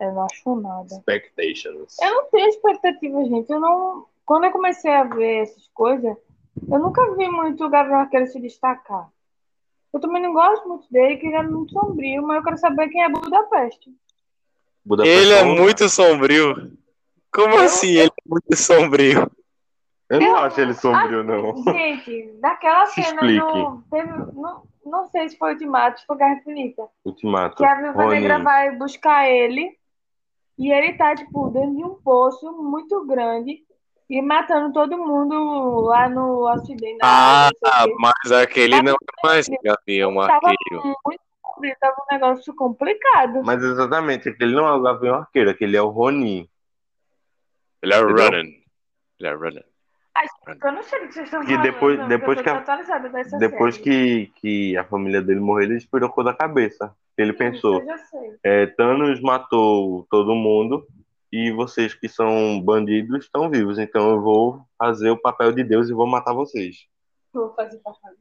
[0.00, 0.94] Eu não acho nada.
[0.94, 1.96] Expectations.
[2.00, 3.50] Eu não tenho expectativa, gente.
[3.50, 4.06] Eu não.
[4.24, 6.16] Quando eu comecei a ver essas coisas,
[6.70, 9.08] eu nunca vi muito o Gabriel Arqueiro se destacar.
[9.92, 12.88] Eu também não gosto muito dele, que ele é muito sombrio, mas eu quero saber
[12.88, 13.90] quem é Budapeste.
[14.84, 16.72] Budapeste Ele é um- muito sombrio.
[17.32, 17.96] Como Eu- assim?
[17.96, 19.30] Ele muito sombrio.
[20.10, 21.56] Eu não Eu- acho ele sombrio, não.
[21.64, 23.40] Gente, naquela Se cena explique.
[23.40, 23.82] do.
[23.90, 26.88] Teve, não, não sei se foi Ultimato, se foi Guerra Infinita.
[27.04, 27.56] Ultimato.
[27.56, 28.20] Que a Viúva Ronin.
[28.20, 29.76] Negra vai buscar ele.
[30.58, 33.62] E ele tá, tipo, dentro de um poço muito grande.
[34.08, 36.98] E matando todo mundo lá no Ocidente.
[36.98, 37.50] na Ah,
[37.86, 40.94] o mas aquele não é mais um gavião Tava arqueiro.
[41.04, 41.20] muito
[41.80, 43.42] tava um negócio complicado.
[43.44, 46.48] Mas exatamente, aquele não é o Gavião Arqueiro, aquele é o Ronin.
[47.82, 48.24] Ele é Entendeu?
[48.24, 48.38] Ronan.
[49.18, 49.64] Ele é Ronan.
[50.64, 51.62] Eu não sei o que vocês estão E falando.
[51.62, 52.44] depois- não, depois que
[53.10, 56.94] dessa Depois que, que a família dele morreu, ele despirocou da cabeça.
[57.18, 58.36] Ele pensou, já sei.
[58.44, 60.86] é, Thanos matou todo mundo
[61.32, 65.88] e vocês que são bandidos estão vivos, então eu vou fazer o papel de Deus
[65.88, 66.76] e vou matar vocês.
[67.32, 68.16] Vou fazer fazer.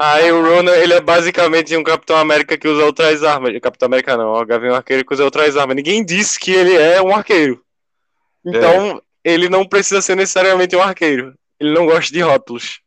[0.00, 3.58] Aí o Ronan, ele é basicamente um Capitão América que usa outras armas.
[3.58, 5.74] Capitão América não, o Gavião Arqueiro que usa outras armas.
[5.74, 7.60] Ninguém disse que ele é um arqueiro.
[8.46, 11.38] Então, ele não precisa ser necessariamente um arqueiro.
[11.60, 12.80] Ele não gosta de rótulos.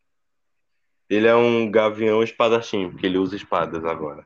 [1.10, 4.26] Ele é um gavião espadachim, porque ele usa espadas agora.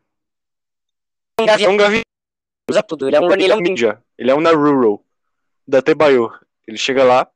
[1.39, 2.01] Um É gavião um gavião
[2.70, 3.07] usa tudo.
[3.07, 4.03] Ele é um, ele é um ninja.
[4.18, 5.03] Ele é um Naruto.
[5.68, 6.39] Da Tebayor.
[6.68, 7.28] Ele chega lá,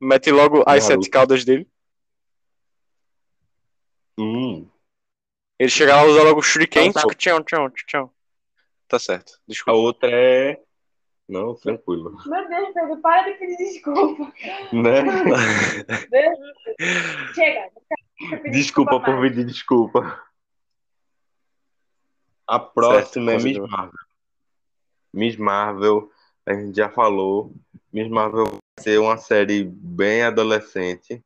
[0.00, 1.04] mete logo as Naruto.
[1.04, 1.68] sete caudas dele.
[4.18, 4.68] Hum,
[5.58, 6.92] Ele chega lá, usa logo o Shuriken.
[6.92, 7.02] Tá.
[7.16, 8.14] Tchau, tchau, tchau.
[8.88, 9.34] Tá certo.
[9.34, 9.78] a Desculpa.
[9.78, 10.60] outra é.
[11.32, 12.18] Não, tranquilo.
[12.26, 14.30] Meu Deus, Pedro, para de pedir desculpa.
[14.70, 15.00] Né?
[17.34, 17.70] Chega.
[18.42, 19.32] pedir Desculpa por mais.
[19.32, 20.22] pedir desculpa.
[22.46, 23.56] A próxima é Miss.
[23.56, 23.98] Marvel.
[25.10, 26.10] Miss Marvel,
[26.44, 27.54] a gente já falou.
[27.90, 31.24] Miss Marvel vai ser uma série bem adolescente.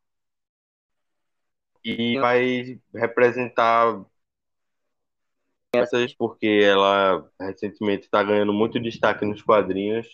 [1.84, 4.04] E vai representar
[5.76, 10.06] essas porque ela recentemente está ganhando muito destaque nos quadrinhos.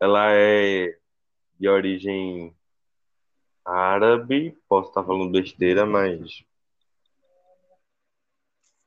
[0.00, 0.96] Ela é
[1.58, 2.54] de origem
[3.64, 6.42] árabe, posso estar falando besteira, mas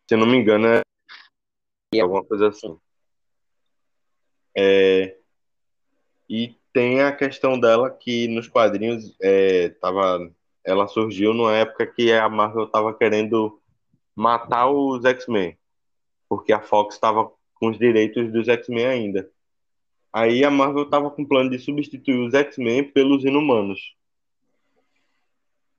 [0.09, 0.81] se não me engano é
[1.99, 2.77] alguma coisa assim.
[4.55, 5.17] É,
[6.29, 10.31] e tem a questão dela que nos quadrinhos é, tava,
[10.63, 13.61] ela surgiu numa época que a Marvel estava querendo
[14.15, 15.57] matar os X-Men,
[16.33, 19.29] porque a Fox estava com os direitos dos X-Men ainda.
[20.11, 23.79] Aí a Marvel estava com o plano de substituir os X-Men pelos Inumanos,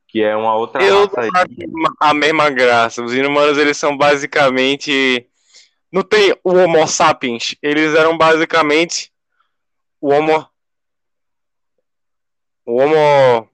[0.06, 1.28] que é uma outra Eu raça
[1.98, 3.02] a mesma graça.
[3.02, 5.28] Os inumanos, eles são basicamente.
[5.90, 7.56] Não tem o Homo sapiens.
[7.60, 9.12] Eles eram basicamente
[10.00, 10.48] o Homo.
[12.64, 13.48] O Homo.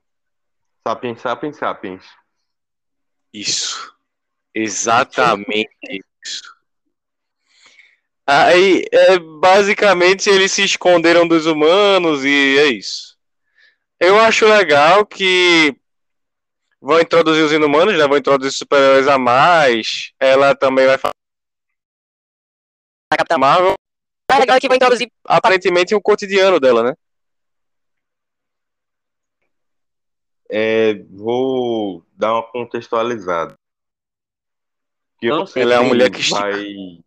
[0.86, 2.04] Sapiens, sapiens, sapiens.
[3.32, 3.96] Isso.
[4.54, 5.70] Exatamente
[6.22, 6.59] isso.
[8.32, 13.18] Aí, é, basicamente, eles se esconderam dos humanos e é isso.
[13.98, 15.76] Eu acho legal que
[16.80, 18.06] vão introduzir os inumanos, né?
[18.06, 20.12] Vão introduzir super-heróis a mais.
[20.20, 21.12] Ela também vai falar
[23.12, 23.74] A Capitã Marvel.
[24.30, 25.10] É legal que vai introduzir.
[25.24, 26.94] Aparentemente, o cotidiano dela, né?
[30.48, 33.54] É, vou dar uma contextualizada.
[35.18, 35.64] Que eu Não sei.
[35.64, 36.40] Ela é uma mulher que estica.
[36.40, 37.00] vai.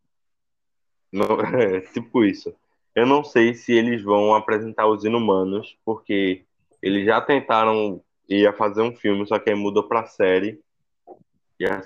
[1.14, 2.54] Não, é, tipo isso.
[2.96, 6.44] Eu não sei se eles vão apresentar os inumanos, porque
[6.82, 10.60] eles já tentaram ia fazer um filme, só que aí mudou pra série.
[11.60, 11.84] E a-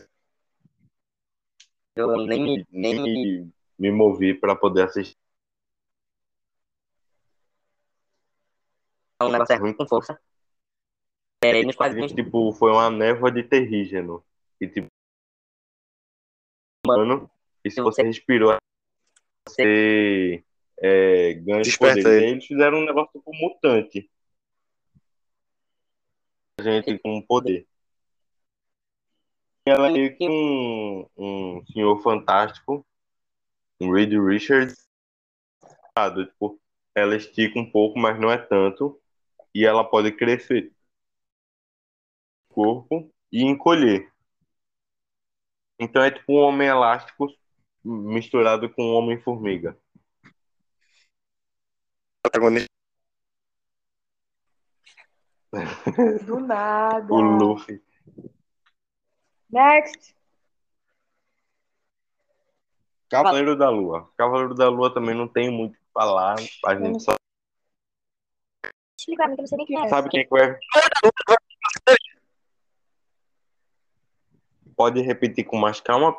[1.98, 2.66] Eu nem me.
[2.72, 3.52] Nem me.
[3.78, 5.18] me movi pra poder assistir.
[9.22, 10.20] Um negócio é ruim com força.
[11.44, 12.14] É, nos quadrinhos.
[12.14, 14.24] Tipo, foi uma névoa de terrígeno.
[14.60, 14.88] E tipo.
[16.86, 17.30] Mano,
[17.64, 18.56] e se você respirou,
[19.58, 20.44] você
[20.80, 22.06] é, ganha os Desperta poderes.
[22.06, 22.26] ele.
[22.26, 24.10] Aí Eles fizeram um negócio tipo mutante.
[26.62, 27.68] Gente com poder.
[29.66, 32.86] Ela é meio que um, um senhor fantástico,
[33.82, 34.88] um Reed Richards.
[36.16, 36.60] Tipo,
[36.96, 39.00] ela estica um pouco, mas não é tanto.
[39.54, 40.72] E ela pode crescer
[42.50, 44.12] o corpo e encolher.
[45.80, 47.28] Então é tipo um homem elástico
[47.84, 49.78] misturado com um homem formiga.
[52.22, 52.68] Protagonista.
[56.26, 57.14] Do nada.
[57.14, 57.82] O Luffy.
[59.50, 60.16] Next.
[63.10, 64.12] Cavaleiro da Lua.
[64.18, 66.36] Cavaleiro da Lua também não tem muito o que falar.
[66.66, 67.16] A gente só
[69.00, 69.88] Explica pra mim que eu não sei nem quem é.
[69.88, 70.60] sabe quem é que vai.
[74.76, 76.16] Pode repetir com mais calma?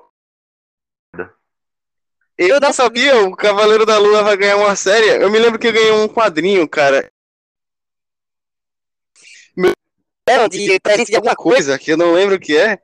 [2.39, 5.20] Eu não sabia, o Cavaleiro da Lua vai ganhar uma série.
[5.20, 7.11] Eu me lembro que eu ganhei um quadrinho, cara.
[10.28, 12.78] eram de presente de alguma coisa, que eu não lembro o que é,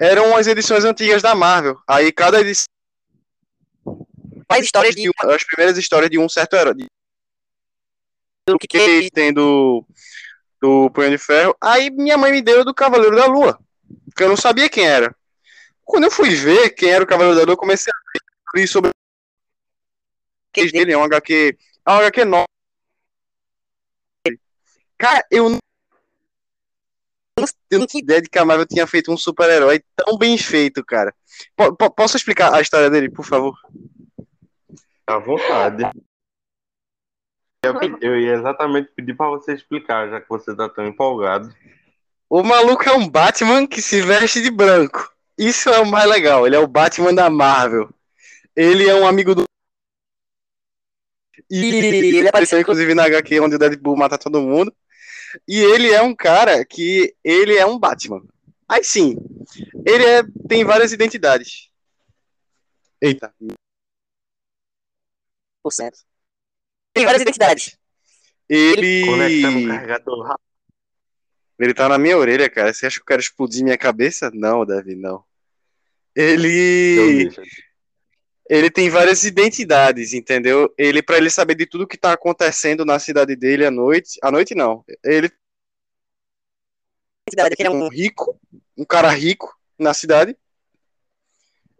[0.00, 1.76] eram as edições antigas da Marvel.
[1.88, 2.66] Aí cada edição
[4.48, 6.74] faz histórias de as primeiras histórias de um certo herói.
[6.74, 6.86] De,
[8.46, 9.84] do que que tem do,
[10.60, 11.56] do Punho de Ferro.
[11.60, 13.58] Aí minha mãe me deu do Cavaleiro da Lua,
[14.14, 15.14] que eu não sabia quem era.
[15.84, 18.04] Quando eu fui ver quem era o Cavaleiro da Lua, eu comecei a
[18.66, 18.90] sobre
[20.52, 22.44] que dele é um HQ, é um HQ novo.
[24.96, 25.58] Cara, eu não
[27.70, 30.84] eu não tinha ideia de que a Marvel tinha feito um super-herói tão bem feito,
[30.84, 31.12] cara.
[31.56, 33.54] P posso explicar a história dele, por favor?
[35.06, 35.82] À vontade.
[37.64, 41.52] Eu, eu ia exatamente pedir para você explicar, já que você tá tão empolgado.
[42.28, 45.12] O maluco é um Batman que se veste de branco.
[45.36, 46.46] Isso é o mais legal.
[46.46, 47.88] Ele é o Batman da Marvel.
[48.56, 49.44] Ele é um amigo do.
[51.50, 54.74] E ele apareceu, inclusive, na HQ onde o Deadpool mata todo mundo.
[55.46, 58.22] E ele é um cara que ele é um Batman.
[58.68, 59.16] Aí sim,
[59.84, 61.70] ele é, tem várias identidades.
[63.00, 63.34] Eita.
[65.62, 65.98] Por cento.
[66.92, 67.76] Tem várias identidades.
[68.48, 69.04] Ele.
[69.04, 70.44] Conectando o carregador rápido.
[71.58, 72.72] Ele tá na minha orelha, cara.
[72.72, 74.30] Você acha que eu quero explodir minha cabeça?
[74.32, 75.24] Não, Davi, não.
[76.14, 77.30] Ele.
[78.48, 80.72] Ele tem várias identidades, entendeu?
[80.76, 84.18] Ele, para ele saber de tudo que tá acontecendo na cidade dele à noite.
[84.22, 84.84] À noite não.
[85.02, 85.30] Ele.
[87.32, 88.38] Ele é um rico,
[88.76, 90.36] um cara rico na cidade.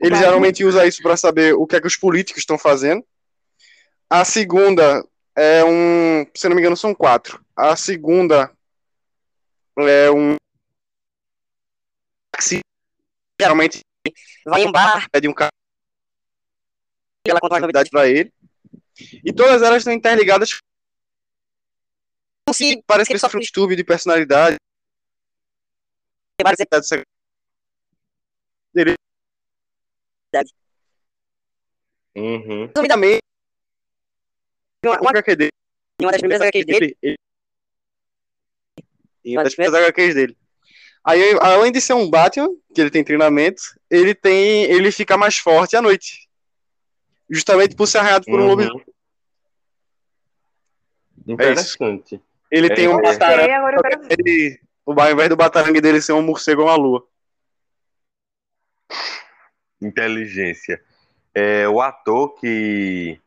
[0.01, 3.05] Ele geralmente usa isso para saber o que é que os políticos estão fazendo.
[4.09, 5.07] A segunda
[5.37, 7.45] é um, se não me engano, são quatro.
[7.55, 8.51] A segunda
[9.79, 10.37] é um.
[13.41, 13.81] Geralmente
[14.47, 15.51] vai em bar, é um cara
[17.27, 17.89] e ela conta uma novidade.
[17.89, 18.33] novidade para ele.
[19.25, 20.59] E todas elas estão interligadas.
[22.53, 24.57] Se Parece que ele sofre um distúrbio de personalidade.
[32.17, 32.67] Uhum.
[32.67, 33.21] resumidamente,
[34.85, 35.51] uma, uma, uma HQ dele.
[36.01, 37.19] uma das primeiras HQs dele, ele-
[39.25, 40.37] E uma das primeiras HQs dele.
[41.03, 44.65] Aí, além de ser um Batman, que ele tem treinamento, ele tem.
[44.65, 46.24] ele fica mais forte à noite.
[47.31, 48.49] Justamente por ser arranhado por um Uhum.
[48.51, 48.85] lobisomem.
[51.27, 52.21] Interessante.
[52.51, 53.03] Ele É, tem um é.
[53.03, 53.37] batarangue.
[53.39, 54.17] Gostei, agora eu quero ver.
[54.19, 57.07] Ele, o ao invés do batarangue dele ser um morcego ou uma lua.
[59.81, 60.81] Inteligência.
[61.35, 63.21] É, o ator que,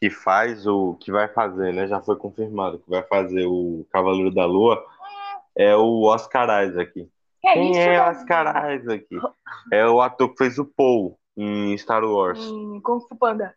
[0.00, 0.94] que faz o.
[1.00, 1.86] que vai fazer, né?
[1.88, 4.84] Já foi confirmado que vai fazer o Cavaleiro da Lua
[5.56, 6.92] é o Oscar Isaac.
[6.92, 8.18] Que Quem isso, é Davi?
[8.18, 9.06] Oscar Isaac?
[9.72, 12.40] É o ator que fez o Paul em Star Wars.
[12.40, 13.54] Hum, Kung Fu Panda.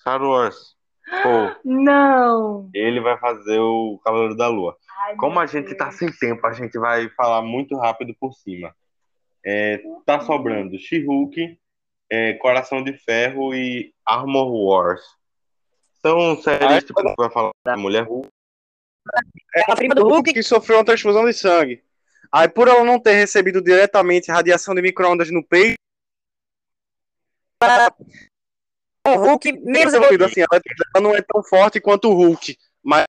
[0.00, 0.74] Star Wars.
[1.22, 1.54] Paul.
[1.62, 2.70] Não.
[2.72, 4.76] Ele vai fazer o Cavaleiro da Lua.
[5.00, 5.96] Ai, Como a gente tá Deus.
[5.96, 8.74] sem tempo, a gente vai falar muito rápido por cima.
[9.44, 11.58] É, tá sobrando She-Hulk,
[12.10, 15.02] é, Coração de Ferro e Armor Wars.
[16.00, 18.28] São séries tipo, que vai falar da Mulher Hulk.
[19.68, 21.82] a prima do Hulk, que sofreu uma transfusão de sangue.
[22.30, 25.76] Aí, por ela não ter recebido diretamente radiação de micro-ondas no peito,
[29.06, 30.24] o Hulk menos ela, evoluído.
[30.24, 30.60] assim, ela,
[30.94, 33.04] ela não é tão forte quanto o Hulk, mas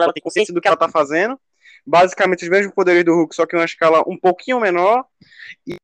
[0.00, 1.40] ela tem consciência do que ela tá fazendo.
[1.86, 5.06] Basicamente os mesmos poderes do Hulk, só que em uma escala um pouquinho menor.
[5.66, 5.76] E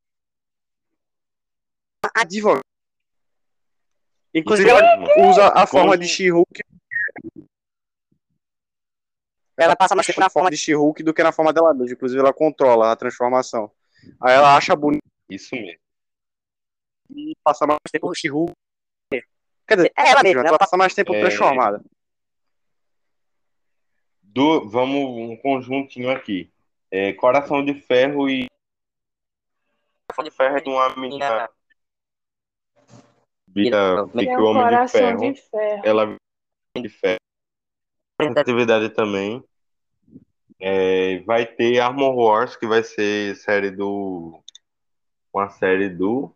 [2.14, 2.64] advogada.
[4.32, 6.62] Inclusive, ela usa a forma de She-Hulk
[9.60, 11.92] Ela passa mais tempo na forma de She-Hulk do que na forma dela mesma.
[11.92, 13.70] Inclusive, ela controla a transformação.
[14.18, 15.78] Aí ela acha bonito Isso mesmo.
[17.14, 18.52] E passa mais tempo com She-Hulk.
[19.66, 21.20] Quer dizer, É ela mesma, ela ela passa mais tempo É.
[21.20, 21.82] transformada.
[24.22, 26.50] Do, vamos um conjuntinho aqui.
[26.90, 28.46] É, Coração de Ferro e.
[30.08, 31.48] Coração de Ferro é de uma menina.
[33.46, 35.32] Vira, fica um o Homem de coração Ferro.
[35.32, 35.82] de ferro.
[35.84, 36.16] Ela
[36.76, 37.18] de Ferro.
[38.36, 39.42] Atividade também.
[40.60, 44.42] É, vai ter Armor Wars, que vai ser série do.
[45.32, 46.34] Uma série do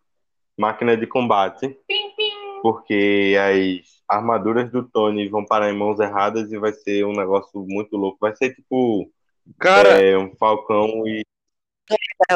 [0.57, 1.69] Máquina de Combate.
[1.87, 2.61] Pim, pim.
[2.63, 7.65] Porque as armaduras do Tony vão parar em mãos erradas e vai ser um negócio
[7.67, 8.19] muito louco.
[8.21, 9.11] Vai ser tipo
[9.59, 11.23] Cara, é, um Falcão e.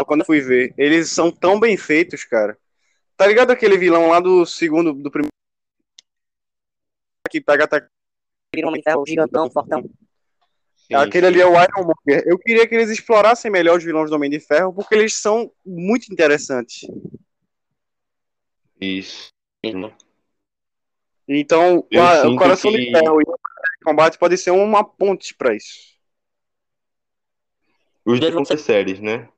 [0.07, 2.59] quando eu fui ver, eles são tão bem feitos, cara.
[3.17, 5.33] Tá ligado aquele vilão lá do segundo, do primeiro.
[7.31, 7.89] Que pega ataque.
[8.55, 9.83] vira um gigantão, fortão.
[10.77, 12.23] Sim, Aquele ali é o Ironmonger.
[12.27, 15.51] Eu queria que eles explorassem melhor os vilões do Homem de Ferro, porque eles são
[15.65, 16.87] muito interessantes.
[18.81, 19.31] Isso.
[21.29, 23.39] Então, Eu a- o Coração que- de Ferro e o
[23.85, 25.97] Combate pode ser uma ponte pra isso.
[28.05, 29.29] Os dois vão ser séries, né?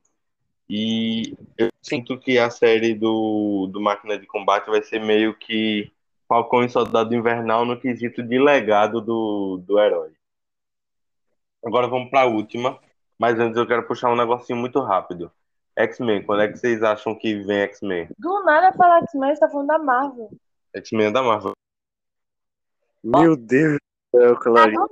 [0.69, 5.91] E eu sinto que a série do, do Máquina de Combate vai ser meio que
[6.29, 10.13] Falcão e Soldado Invernal no quesito de legado do, do herói.
[11.65, 12.79] Agora vamos para a última,
[13.19, 15.33] mas antes eu quero puxar um negocinho muito rápido.
[15.83, 18.09] X-Men, quando é que vocês acham que vem X-Men?
[18.19, 20.31] Do nada falar X-Men, você tá falando da Marvel.
[20.75, 21.53] X-Men é da Marvel.
[23.03, 23.79] Meu Deus
[24.13, 24.87] do céu, Clarinha.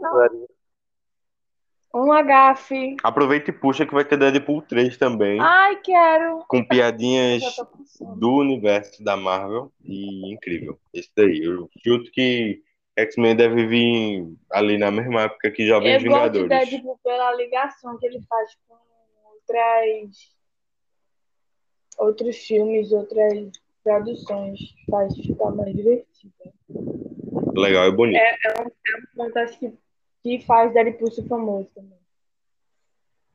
[1.94, 2.96] Um agafe.
[3.02, 6.44] Aproveita e puxa que vai ter Deadpool 3 também, Ai, quero.
[6.46, 7.42] com piadinhas
[8.16, 10.78] do universo da Marvel e incrível.
[10.92, 11.42] Esse daí.
[11.42, 12.62] Eu chuto que
[12.96, 16.70] X-Men deve vir ali na mesma época que Jovens Eu gosto de Vingadores.
[16.70, 18.76] Deadpool pela ligação que ele faz com
[19.30, 20.37] outras,
[21.98, 23.50] outros filmes, outras
[23.82, 24.60] produções.
[24.90, 26.32] Faz ficar mais divertido.
[27.54, 28.22] Legal e bonito.
[29.16, 29.72] Mas acho que,
[30.22, 31.98] que faz Deadpool ser famoso também.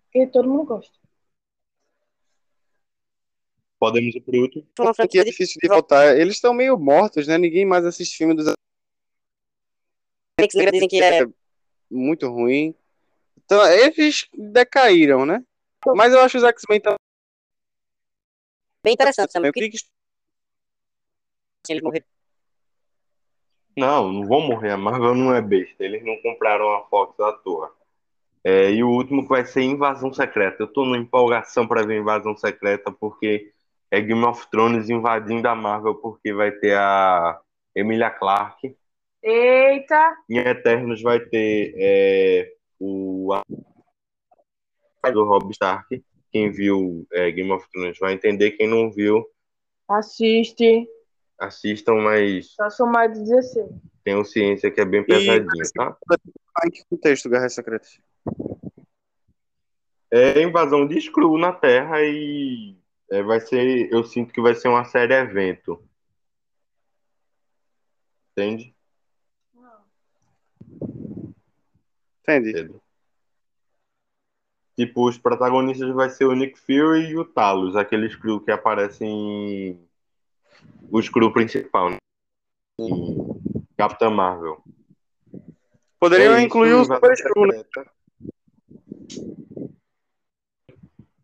[0.05, 0.93] Porque todo mundo gosta.
[3.80, 4.66] Podemos ir pro último.
[4.80, 6.18] Uma franquia difícil de voltar.
[6.18, 7.38] Eles estão meio mortos, né?
[7.38, 8.53] Ninguém mais assiste filme dos
[10.47, 11.26] dizem que é
[11.89, 12.76] muito ruim.
[13.43, 15.43] Então, eles decaíram, né?
[15.95, 17.03] Mas eu acho os X-Men também.
[18.84, 19.52] Bem interessante Eu também.
[19.52, 19.80] Porque queria
[21.66, 22.06] que eles morreram.
[23.76, 24.72] Não, não vão morrer.
[24.72, 25.84] A Marvel não é besta.
[25.84, 27.74] Eles não compraram a Fox à toa.
[28.44, 30.64] É, e o último que vai ser Invasão Secreta.
[30.64, 33.54] Eu tô numa empolgação para ver Invasão Secreta porque
[33.90, 37.40] é Game of Thrones invadindo a Marvel porque vai ter a
[37.76, 38.76] Emilia Clarke.
[39.22, 40.18] Eita!
[40.30, 43.34] Em Eternos vai ter é, o
[45.12, 46.04] do Rob Stark.
[46.34, 48.52] Quem viu é, Game of Thrones vai entender.
[48.52, 49.24] Quem não viu,
[49.88, 50.88] Assiste.
[51.40, 53.70] assistam, mas Só sou mais de 16.
[54.04, 55.96] tenham ciência que é bem pesadinho, tá?
[56.66, 58.00] em que contexto Guerras Secretas?
[60.12, 62.76] É invasão de Skrull na Terra e
[63.12, 63.92] é, vai ser.
[63.92, 65.84] Eu sinto que vai ser uma série evento.
[68.32, 68.74] Entende,
[72.24, 72.54] Entendi.
[72.54, 72.83] Pedro?
[74.76, 79.05] Tipo, os protagonistas vai ser o Nick Fury e o Talos, aquele Skrull que aparece
[79.05, 79.80] em.
[80.89, 81.97] O Skrull principal, né?
[83.78, 84.63] Capitã Marvel.
[85.99, 87.63] Poderiam É incluir os Super Skrull, né?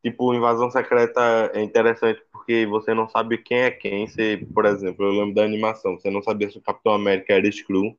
[0.01, 4.07] Tipo, Invasão Secreta é interessante porque você não sabe quem é quem.
[4.07, 5.99] Você, por exemplo, eu lembro da animação.
[5.99, 7.97] Você não sabia se o Capitão América era Skrull,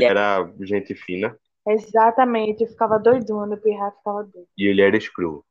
[0.00, 1.36] era gente fina,
[1.66, 2.64] Exatamente.
[2.64, 4.48] Eu ficava doidona, o Pirra ficava doido.
[4.56, 5.44] e ele era Skrull.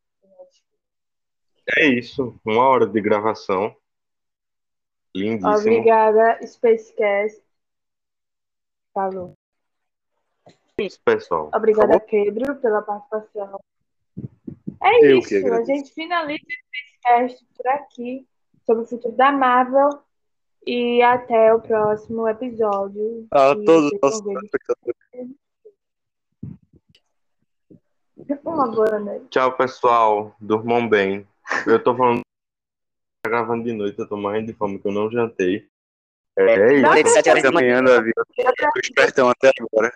[1.78, 2.36] É isso.
[2.44, 3.76] Uma hora de gravação.
[5.16, 5.56] Lindíssimo.
[5.56, 7.42] Obrigada, Spacecast.
[8.94, 9.34] Falou.
[10.78, 11.50] É isso, pessoal.
[11.54, 13.60] Obrigada, Pedro, pela participação.
[14.84, 15.30] É Eu isso.
[15.30, 18.28] que A gente finaliza esse cast por aqui
[18.66, 19.90] sobre o futuro da Marvel.
[20.66, 23.26] E até o próximo episódio.
[23.32, 25.41] A que todos os vocês nossos
[28.44, 29.28] boa noite.
[29.30, 30.36] Tchau, pessoal.
[30.40, 31.28] Durmam bem.
[31.66, 32.22] Eu tô falando.
[33.24, 35.68] Tá gravando de noite, eu tô morrendo de fome, que eu não jantei.
[36.38, 36.92] É isso.
[36.94, 37.82] Teve sete horas da manhã.
[38.02, 38.24] Vida.
[38.74, 39.92] Tô espertão até agora.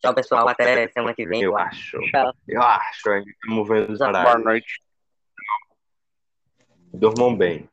[0.00, 0.48] Tchau, pessoal.
[0.48, 1.42] Até semana que vem.
[1.42, 1.98] Eu acho.
[2.10, 2.32] Tchau.
[2.46, 3.10] Eu acho.
[3.10, 4.44] Estamos vendo os Boa horários.
[4.44, 4.82] noite.
[6.92, 7.68] Durmam bem.